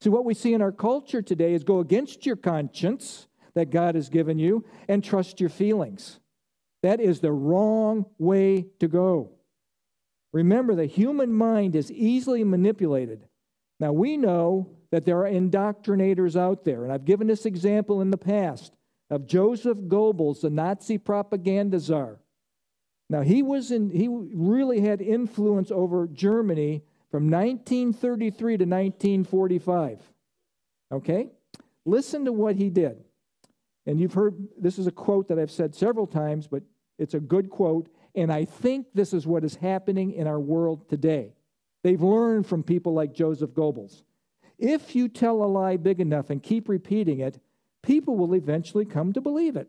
[0.00, 3.94] See, what we see in our culture today is go against your conscience that God
[3.94, 6.20] has given you and trust your feelings.
[6.82, 9.32] That is the wrong way to go.
[10.32, 13.26] Remember, the human mind is easily manipulated.
[13.78, 18.10] Now, we know that there are indoctrinators out there, and I've given this example in
[18.10, 18.72] the past
[19.10, 22.20] of Joseph Goebbels, the Nazi propaganda czar.
[23.10, 30.00] Now, he, was in, he really had influence over Germany from 1933 to 1945.
[30.92, 31.28] Okay?
[31.84, 33.02] Listen to what he did.
[33.84, 36.62] And you've heard this is a quote that I've said several times, but
[36.98, 37.88] it's a good quote.
[38.14, 41.34] And I think this is what is happening in our world today.
[41.82, 44.04] They've learned from people like Joseph Goebbels.
[44.56, 47.40] If you tell a lie big enough and keep repeating it,
[47.82, 49.68] people will eventually come to believe it.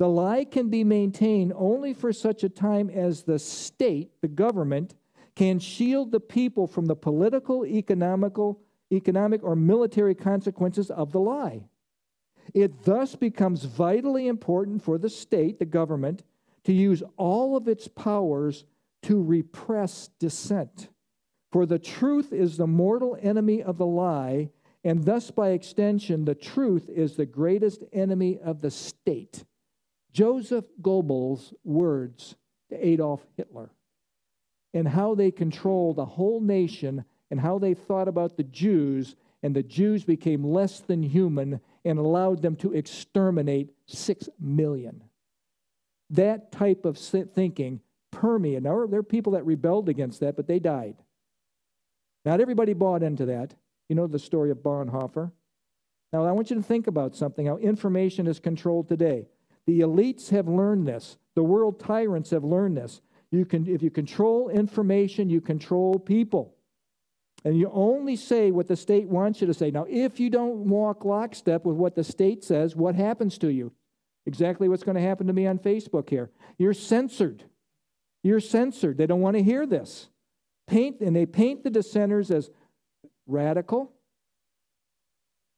[0.00, 4.94] The lie can be maintained only for such a time as the state, the government,
[5.36, 11.64] can shield the people from the political, economical, economic, or military consequences of the lie.
[12.54, 16.22] It thus becomes vitally important for the state, the government,
[16.64, 18.64] to use all of its powers
[19.02, 20.88] to repress dissent,
[21.52, 24.48] For the truth is the mortal enemy of the lie,
[24.82, 29.44] and thus by extension, the truth is the greatest enemy of the state.
[30.12, 32.36] Joseph Goebbels' words
[32.70, 33.70] to Adolf Hitler
[34.72, 39.54] and how they controlled a whole nation and how they thought about the Jews, and
[39.54, 45.04] the Jews became less than human and allowed them to exterminate six million.
[46.10, 47.80] That type of thinking
[48.10, 48.64] permeated.
[48.64, 50.96] Now, there are people that rebelled against that, but they died.
[52.24, 53.54] Not everybody bought into that.
[53.88, 55.30] You know the story of Bonhoeffer.
[56.12, 59.26] Now, I want you to think about something how information is controlled today.
[59.66, 63.00] The elites have learned this, the world tyrants have learned this.
[63.30, 66.54] You can, if you control information, you control people.
[67.44, 69.70] And you only say what the state wants you to say.
[69.70, 73.72] Now, if you don't walk lockstep with what the state says, what happens to you?
[74.26, 76.30] Exactly what's going to happen to me on Facebook here.
[76.58, 77.44] You're censored.
[78.22, 78.98] You're censored.
[78.98, 80.08] They don't want to hear this.
[80.66, 82.50] Paint and they paint the dissenters as
[83.26, 83.92] radical,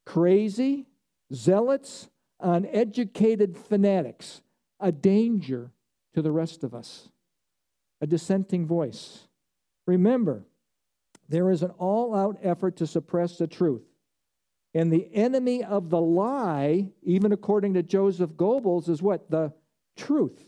[0.07, 0.86] crazy,
[1.34, 2.09] zealots,
[2.43, 4.43] uneducated fanatics,
[4.80, 5.70] a danger
[6.14, 7.09] to the rest of us
[8.03, 9.28] a dissenting voice.
[9.86, 10.45] Remember,
[11.28, 13.84] there is an all out effort to suppress the truth.
[14.74, 19.30] And the enemy of the lie, even according to Joseph Goebbels, is what?
[19.30, 19.53] The
[19.97, 20.45] truth.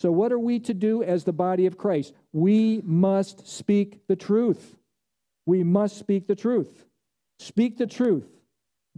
[0.00, 2.14] So, what are we to do as the body of Christ?
[2.32, 4.76] We must speak the truth.
[5.44, 6.86] We must speak the truth.
[7.38, 8.35] Speak the truth.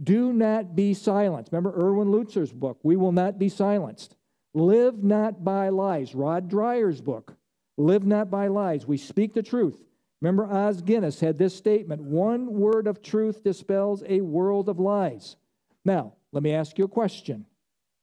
[0.01, 1.51] Do not be silenced.
[1.51, 4.15] Remember Erwin Lutzer's book, We Will Not Be Silenced.
[4.53, 6.15] Live not by lies.
[6.15, 7.35] Rod Dreher's book,
[7.77, 8.85] Live not by lies.
[8.85, 9.83] We speak the truth.
[10.21, 15.37] Remember, Oz Guinness had this statement one word of truth dispels a world of lies.
[15.85, 17.45] Now, let me ask you a question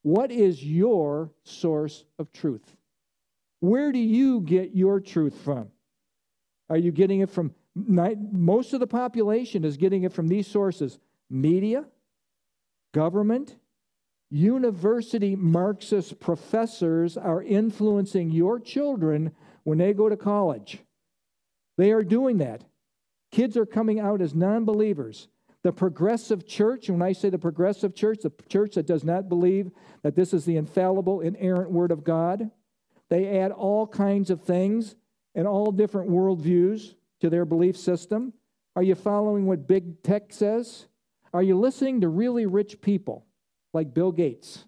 [0.02, 2.76] What is your source of truth?
[3.60, 5.68] Where do you get your truth from?
[6.68, 10.98] Are you getting it from most of the population is getting it from these sources
[11.30, 11.84] media,
[12.92, 13.56] government,
[14.30, 19.32] university Marxist professors are influencing your children
[19.64, 20.78] when they go to college.
[21.76, 22.64] They are doing that.
[23.30, 25.28] Kids are coming out as non believers.
[25.62, 29.72] The progressive church, when I say the progressive church, the church that does not believe
[30.02, 32.50] that this is the infallible, inerrant word of God,
[33.10, 34.94] they add all kinds of things
[35.34, 38.32] and all different worldviews to their belief system.
[38.76, 40.86] Are you following what big tech says?
[41.32, 43.26] Are you listening to really rich people
[43.72, 44.64] like Bill Gates,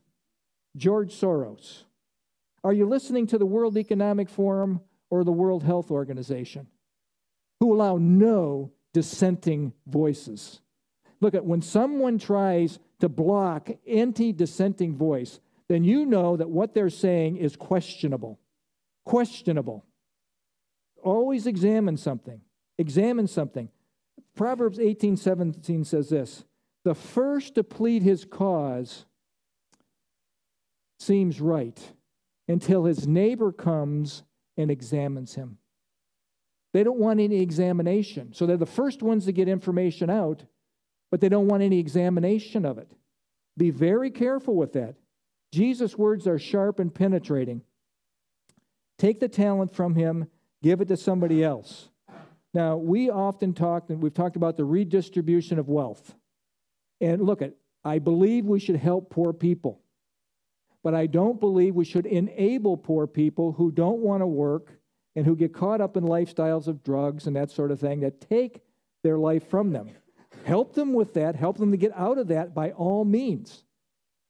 [0.77, 1.85] George Soros?
[2.65, 4.81] Are you listening to the World Economic Forum
[5.11, 6.67] or the World Health Organization,
[7.61, 10.61] who allow no dissenting voices.
[11.21, 16.75] Look at when someone tries to block anti dissenting voice, then you know that what
[16.75, 18.39] they're saying is questionable.
[19.05, 19.85] Questionable.
[21.03, 22.41] Always examine something.
[22.79, 23.69] Examine something.
[24.37, 26.45] Proverbs 18 17 says this
[26.89, 29.05] The first to plead his cause
[30.99, 31.79] seems right
[32.49, 34.23] until his neighbor comes
[34.57, 35.59] and examines him.
[36.73, 38.33] They don't want any examination.
[38.33, 40.45] So they're the first ones to get information out,
[41.11, 42.91] but they don't want any examination of it.
[43.59, 44.95] Be very careful with that.
[45.53, 47.61] Jesus' words are sharp and penetrating.
[48.99, 50.29] Take the talent from him,
[50.63, 51.91] give it to somebody else.
[52.55, 56.15] Now, we often talk, and we've talked about the redistribution of wealth.
[57.01, 59.81] And look at, I believe we should help poor people.
[60.83, 64.79] But I don't believe we should enable poor people who don't want to work
[65.17, 68.21] and who get caught up in lifestyles of drugs and that sort of thing that
[68.21, 68.63] take
[69.03, 69.91] their life from them.
[70.45, 73.65] Help them with that, help them to get out of that by all means.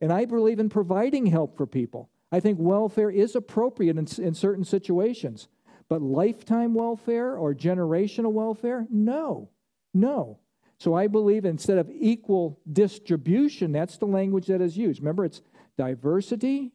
[0.00, 2.10] And I believe in providing help for people.
[2.30, 5.48] I think welfare is appropriate in, in certain situations.
[5.88, 8.86] But lifetime welfare or generational welfare?
[8.90, 9.50] No,
[9.94, 10.38] no.
[10.79, 15.01] So I believe instead of equal distribution, that's the language that is used.
[15.01, 15.43] Remember, it's
[15.76, 16.72] diversity,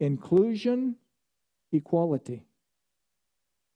[0.00, 0.96] inclusion,
[1.72, 2.44] equality.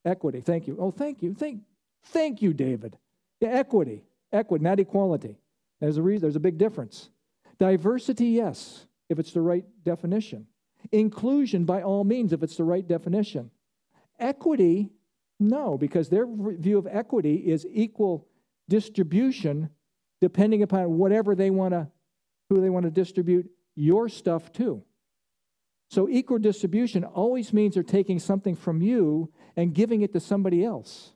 [0.05, 0.41] Equity.
[0.41, 0.77] Thank you.
[0.81, 1.35] Oh, thank you.
[1.35, 1.62] Thank,
[2.07, 2.97] thank you, David.
[3.41, 4.05] Yeah, equity.
[4.33, 5.39] Equity, not equality.
[5.81, 7.11] There's a reason, there's a big difference.
[7.59, 10.47] Diversity, yes, if it's the right definition.
[10.93, 13.51] Inclusion, by all means, if it's the right definition.
[14.19, 14.91] Equity,
[15.41, 18.28] no, because their view of equity is equal
[18.69, 19.71] distribution
[20.21, 21.89] depending upon whatever they want to,
[22.51, 24.83] who they want to distribute your stuff to.
[25.91, 30.64] So equal distribution always means they're taking something from you and giving it to somebody
[30.64, 31.12] else.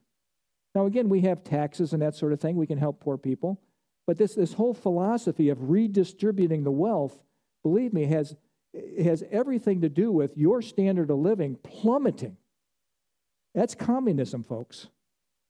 [0.74, 2.56] Now, again, we have taxes and that sort of thing.
[2.56, 3.60] We can help poor people.
[4.06, 7.22] But this, this whole philosophy of redistributing the wealth,
[7.62, 8.34] believe me, has,
[9.02, 12.38] has everything to do with your standard of living plummeting.
[13.54, 14.88] That's communism, folks.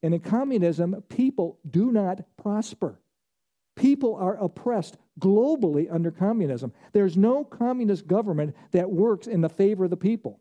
[0.03, 2.99] And in communism, people do not prosper.
[3.77, 6.73] People are oppressed globally under communism.
[6.93, 10.41] There's no communist government that works in the favor of the people.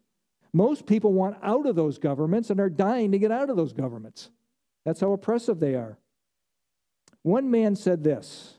[0.53, 3.72] Most people want out of those governments and are dying to get out of those
[3.72, 4.30] governments.
[4.86, 5.97] That's how oppressive they are.
[7.24, 8.57] One man said this,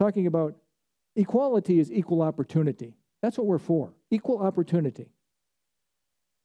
[0.00, 0.56] talking about
[1.14, 2.94] equality is equal opportunity.
[3.22, 5.08] That's what we're for equal opportunity.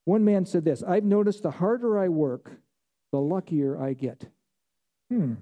[0.06, 2.52] One man said this I've noticed the harder I work,
[3.12, 4.26] the luckier I get.
[5.10, 5.36] Hmm.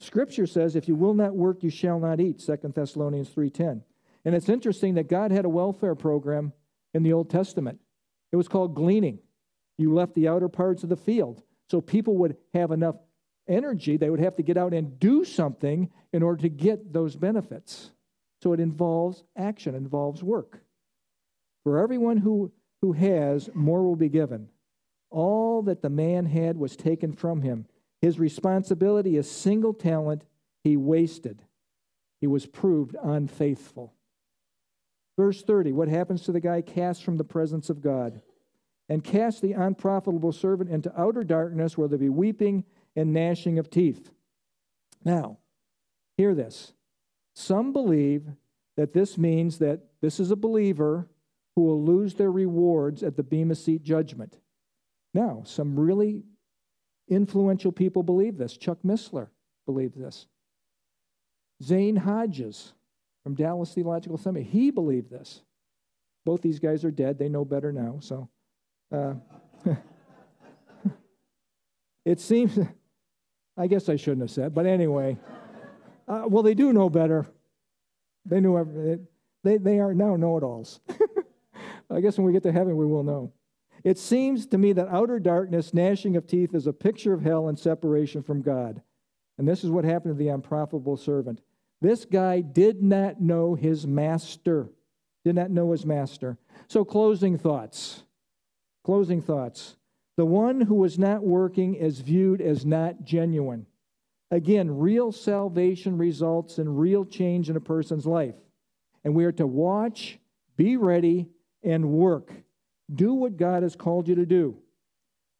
[0.00, 3.82] Scripture says, if you will not work, you shall not eat, 2 Thessalonians 3.10.
[4.24, 6.52] And it's interesting that God had a welfare program
[6.92, 7.80] in the Old Testament.
[8.32, 9.18] It was called gleaning.
[9.78, 11.42] You left the outer parts of the field.
[11.70, 12.96] So people would have enough
[13.46, 17.14] energy, they would have to get out and do something in order to get those
[17.14, 17.90] benefits.
[18.42, 20.60] So it involves action, involves work.
[21.62, 24.48] For everyone who, who has, more will be given.
[25.14, 27.66] All that the man had was taken from him.
[28.00, 30.24] His responsibility, a single talent,
[30.64, 31.44] he wasted.
[32.20, 33.94] He was proved unfaithful.
[35.16, 38.22] Verse 30 what happens to the guy cast from the presence of God?
[38.88, 42.64] And cast the unprofitable servant into outer darkness where there be weeping
[42.96, 44.10] and gnashing of teeth.
[45.04, 45.38] Now,
[46.16, 46.72] hear this.
[47.34, 48.26] Some believe
[48.76, 51.08] that this means that this is a believer
[51.54, 54.40] who will lose their rewards at the Bema Seat judgment.
[55.14, 56.24] Now, some really
[57.08, 58.56] Influential people believe this.
[58.56, 59.28] Chuck Missler
[59.66, 60.26] believed this.
[61.62, 62.72] Zane Hodges
[63.22, 65.42] from Dallas Theological Seminary, he believed this.
[66.24, 67.18] Both these guys are dead.
[67.18, 67.98] They know better now.
[68.00, 68.30] So
[68.90, 69.14] uh,
[72.06, 72.58] it seems,
[73.56, 75.18] I guess I shouldn't have said, but anyway.
[76.08, 77.26] Uh, well, they do know better.
[78.24, 79.06] They knew everything.
[79.42, 80.80] They, they are now know it alls.
[81.90, 83.32] I guess when we get to heaven, we will know.
[83.84, 87.48] It seems to me that outer darkness, gnashing of teeth, is a picture of hell
[87.48, 88.80] and separation from God.
[89.36, 91.42] And this is what happened to the unprofitable servant.
[91.82, 94.70] This guy did not know his master.
[95.22, 96.38] Did not know his master.
[96.66, 98.04] So, closing thoughts.
[98.84, 99.76] Closing thoughts.
[100.16, 103.66] The one who is not working is viewed as not genuine.
[104.30, 108.36] Again, real salvation results in real change in a person's life.
[109.04, 110.18] And we are to watch,
[110.56, 111.28] be ready,
[111.62, 112.32] and work
[112.92, 114.58] do what God has called you to do.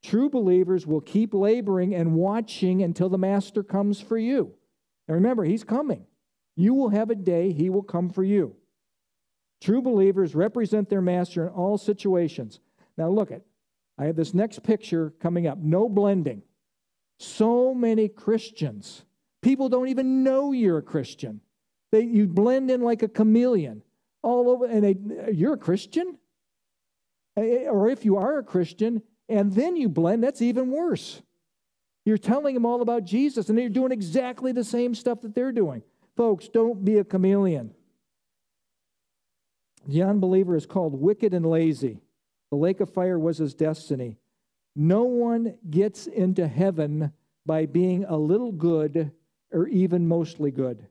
[0.02, 4.52] True believers will keep laboring and watching until the Master comes for you.
[5.08, 6.04] And remember, He's coming.
[6.56, 8.54] You will have a day He will come for you.
[9.60, 12.60] True believers represent their Master in all situations.
[12.98, 13.42] Now, look at,
[13.98, 15.58] I have this next picture coming up.
[15.58, 16.42] No blending.
[17.18, 19.04] So many Christians,
[19.40, 21.40] people don't even know you're a Christian.
[21.92, 23.82] They, you blend in like a chameleon
[24.22, 24.96] all over, and they,
[25.32, 26.18] you're a Christian?
[27.36, 31.22] Eh, or if you are a Christian and then you blend, that's even worse.
[32.04, 35.52] You're telling them all about Jesus and you're doing exactly the same stuff that they're
[35.52, 35.82] doing.
[36.16, 37.74] Folks, don't be a chameleon.
[39.86, 42.00] The unbeliever is called wicked and lazy.
[42.50, 44.18] The lake of fire was his destiny.
[44.76, 47.12] No one gets into heaven
[47.46, 49.12] by being a little good
[49.52, 50.86] or even mostly good.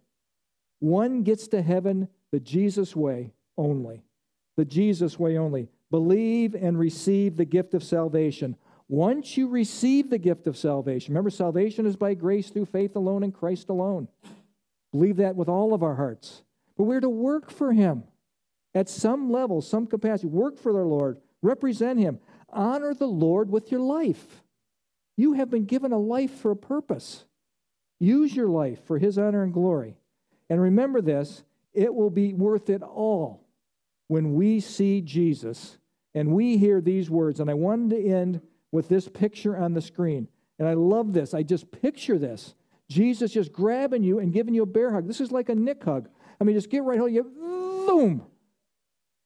[0.80, 4.04] One gets to heaven the Jesus way only.
[4.58, 5.70] The Jesus way only.
[5.94, 8.56] Believe and receive the gift of salvation.
[8.88, 13.22] Once you receive the gift of salvation, remember, salvation is by grace through faith alone
[13.22, 14.08] in Christ alone.
[14.91, 16.41] Believe that with all of our hearts.
[16.76, 18.06] But we're to work for Him
[18.74, 20.30] at some level, some capacity.
[20.30, 22.18] Work for the Lord, represent Him,
[22.50, 24.41] honor the Lord with your life.
[25.16, 27.26] You have been given a life for a purpose.
[28.00, 29.96] Use your life for His honor and glory.
[30.50, 33.46] And remember this it will be worth it all
[34.08, 35.78] when we see Jesus
[36.16, 37.39] and we hear these words.
[37.39, 38.41] And I wanted to end
[38.72, 40.28] with this picture on the screen.
[40.59, 41.34] And I love this.
[41.34, 42.53] I just picture this.
[42.89, 45.07] Jesus just grabbing you and giving you a bear hug.
[45.07, 46.09] This is like a Nick hug.
[46.39, 47.24] I mean, just get right hold you.
[47.24, 48.24] Boom.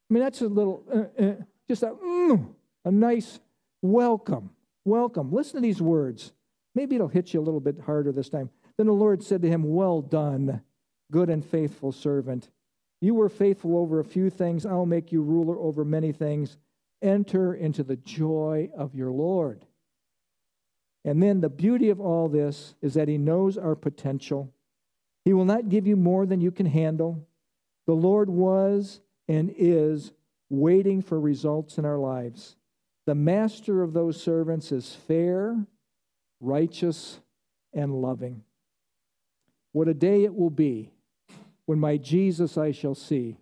[0.09, 1.35] I mean, that's a little, uh, uh,
[1.67, 2.47] just a, mm,
[2.85, 3.39] a nice
[3.81, 4.51] welcome.
[4.85, 5.33] Welcome.
[5.33, 6.31] Listen to these words.
[6.75, 8.49] Maybe it'll hit you a little bit harder this time.
[8.77, 10.61] Then the Lord said to him, Well done,
[11.11, 12.49] good and faithful servant.
[13.01, 14.65] You were faithful over a few things.
[14.65, 16.57] I'll make you ruler over many things.
[17.01, 19.65] Enter into the joy of your Lord.
[21.05, 24.51] And then the beauty of all this is that He knows our potential.
[25.23, 27.27] He will not give you more than you can handle.
[27.85, 30.11] The Lord was and is
[30.49, 32.55] waiting for results in our lives.
[33.05, 35.65] The master of those servants is fair,
[36.41, 37.19] righteous,
[37.73, 38.43] and loving.
[39.71, 40.91] What a day it will be
[41.65, 43.37] when my Jesus I shall see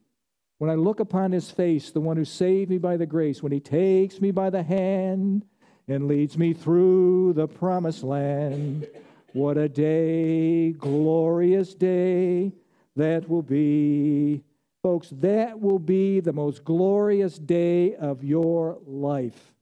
[0.57, 3.51] when I look upon his face, the one who saved me by the grace, when
[3.51, 5.45] he takes me by the hand
[5.87, 8.87] and leads me through the promised land.
[9.33, 12.53] What a day, glorious day
[12.95, 14.43] that will be.
[14.81, 19.53] Folks, that will be the most glorious day of your life.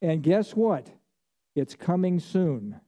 [0.00, 0.88] And guess what?
[1.56, 2.80] It's coming soon.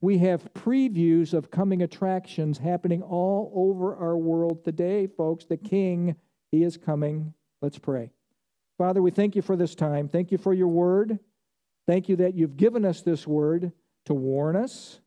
[0.00, 5.44] We have previews of coming attractions happening all over our world today, folks.
[5.44, 6.16] The King,
[6.50, 7.34] He is coming.
[7.62, 8.10] Let's pray.
[8.78, 10.08] Father, we thank you for this time.
[10.08, 11.18] Thank you for your word.
[11.86, 13.72] Thank you that you've given us this word
[14.06, 15.00] to warn us.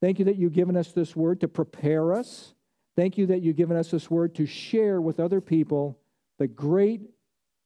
[0.00, 2.54] Thank you that you've given us this word to prepare us.
[2.96, 5.98] Thank you that you've given us this word to share with other people
[6.38, 7.02] the great,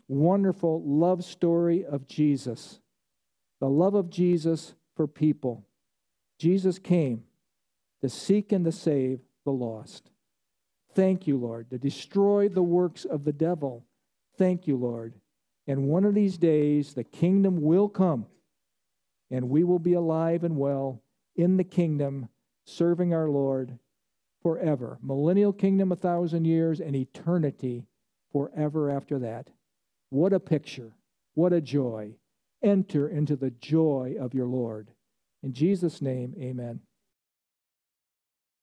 [0.08, 2.80] wonderful love story of Jesus.
[3.60, 5.66] The love of Jesus for people.
[6.38, 7.24] Jesus came
[8.02, 10.07] to seek and to save the lost.
[10.98, 13.86] Thank you, Lord, to destroy the works of the devil.
[14.36, 15.14] Thank you, Lord.
[15.68, 18.26] And one of these days, the kingdom will come,
[19.30, 21.00] and we will be alive and well
[21.36, 22.28] in the kingdom,
[22.64, 23.78] serving our Lord
[24.42, 24.98] forever.
[25.00, 27.86] Millennial kingdom, a thousand years, and eternity
[28.32, 29.50] forever after that.
[30.10, 30.90] What a picture!
[31.34, 32.16] What a joy!
[32.60, 34.90] Enter into the joy of your Lord.
[35.44, 36.80] In Jesus' name, amen.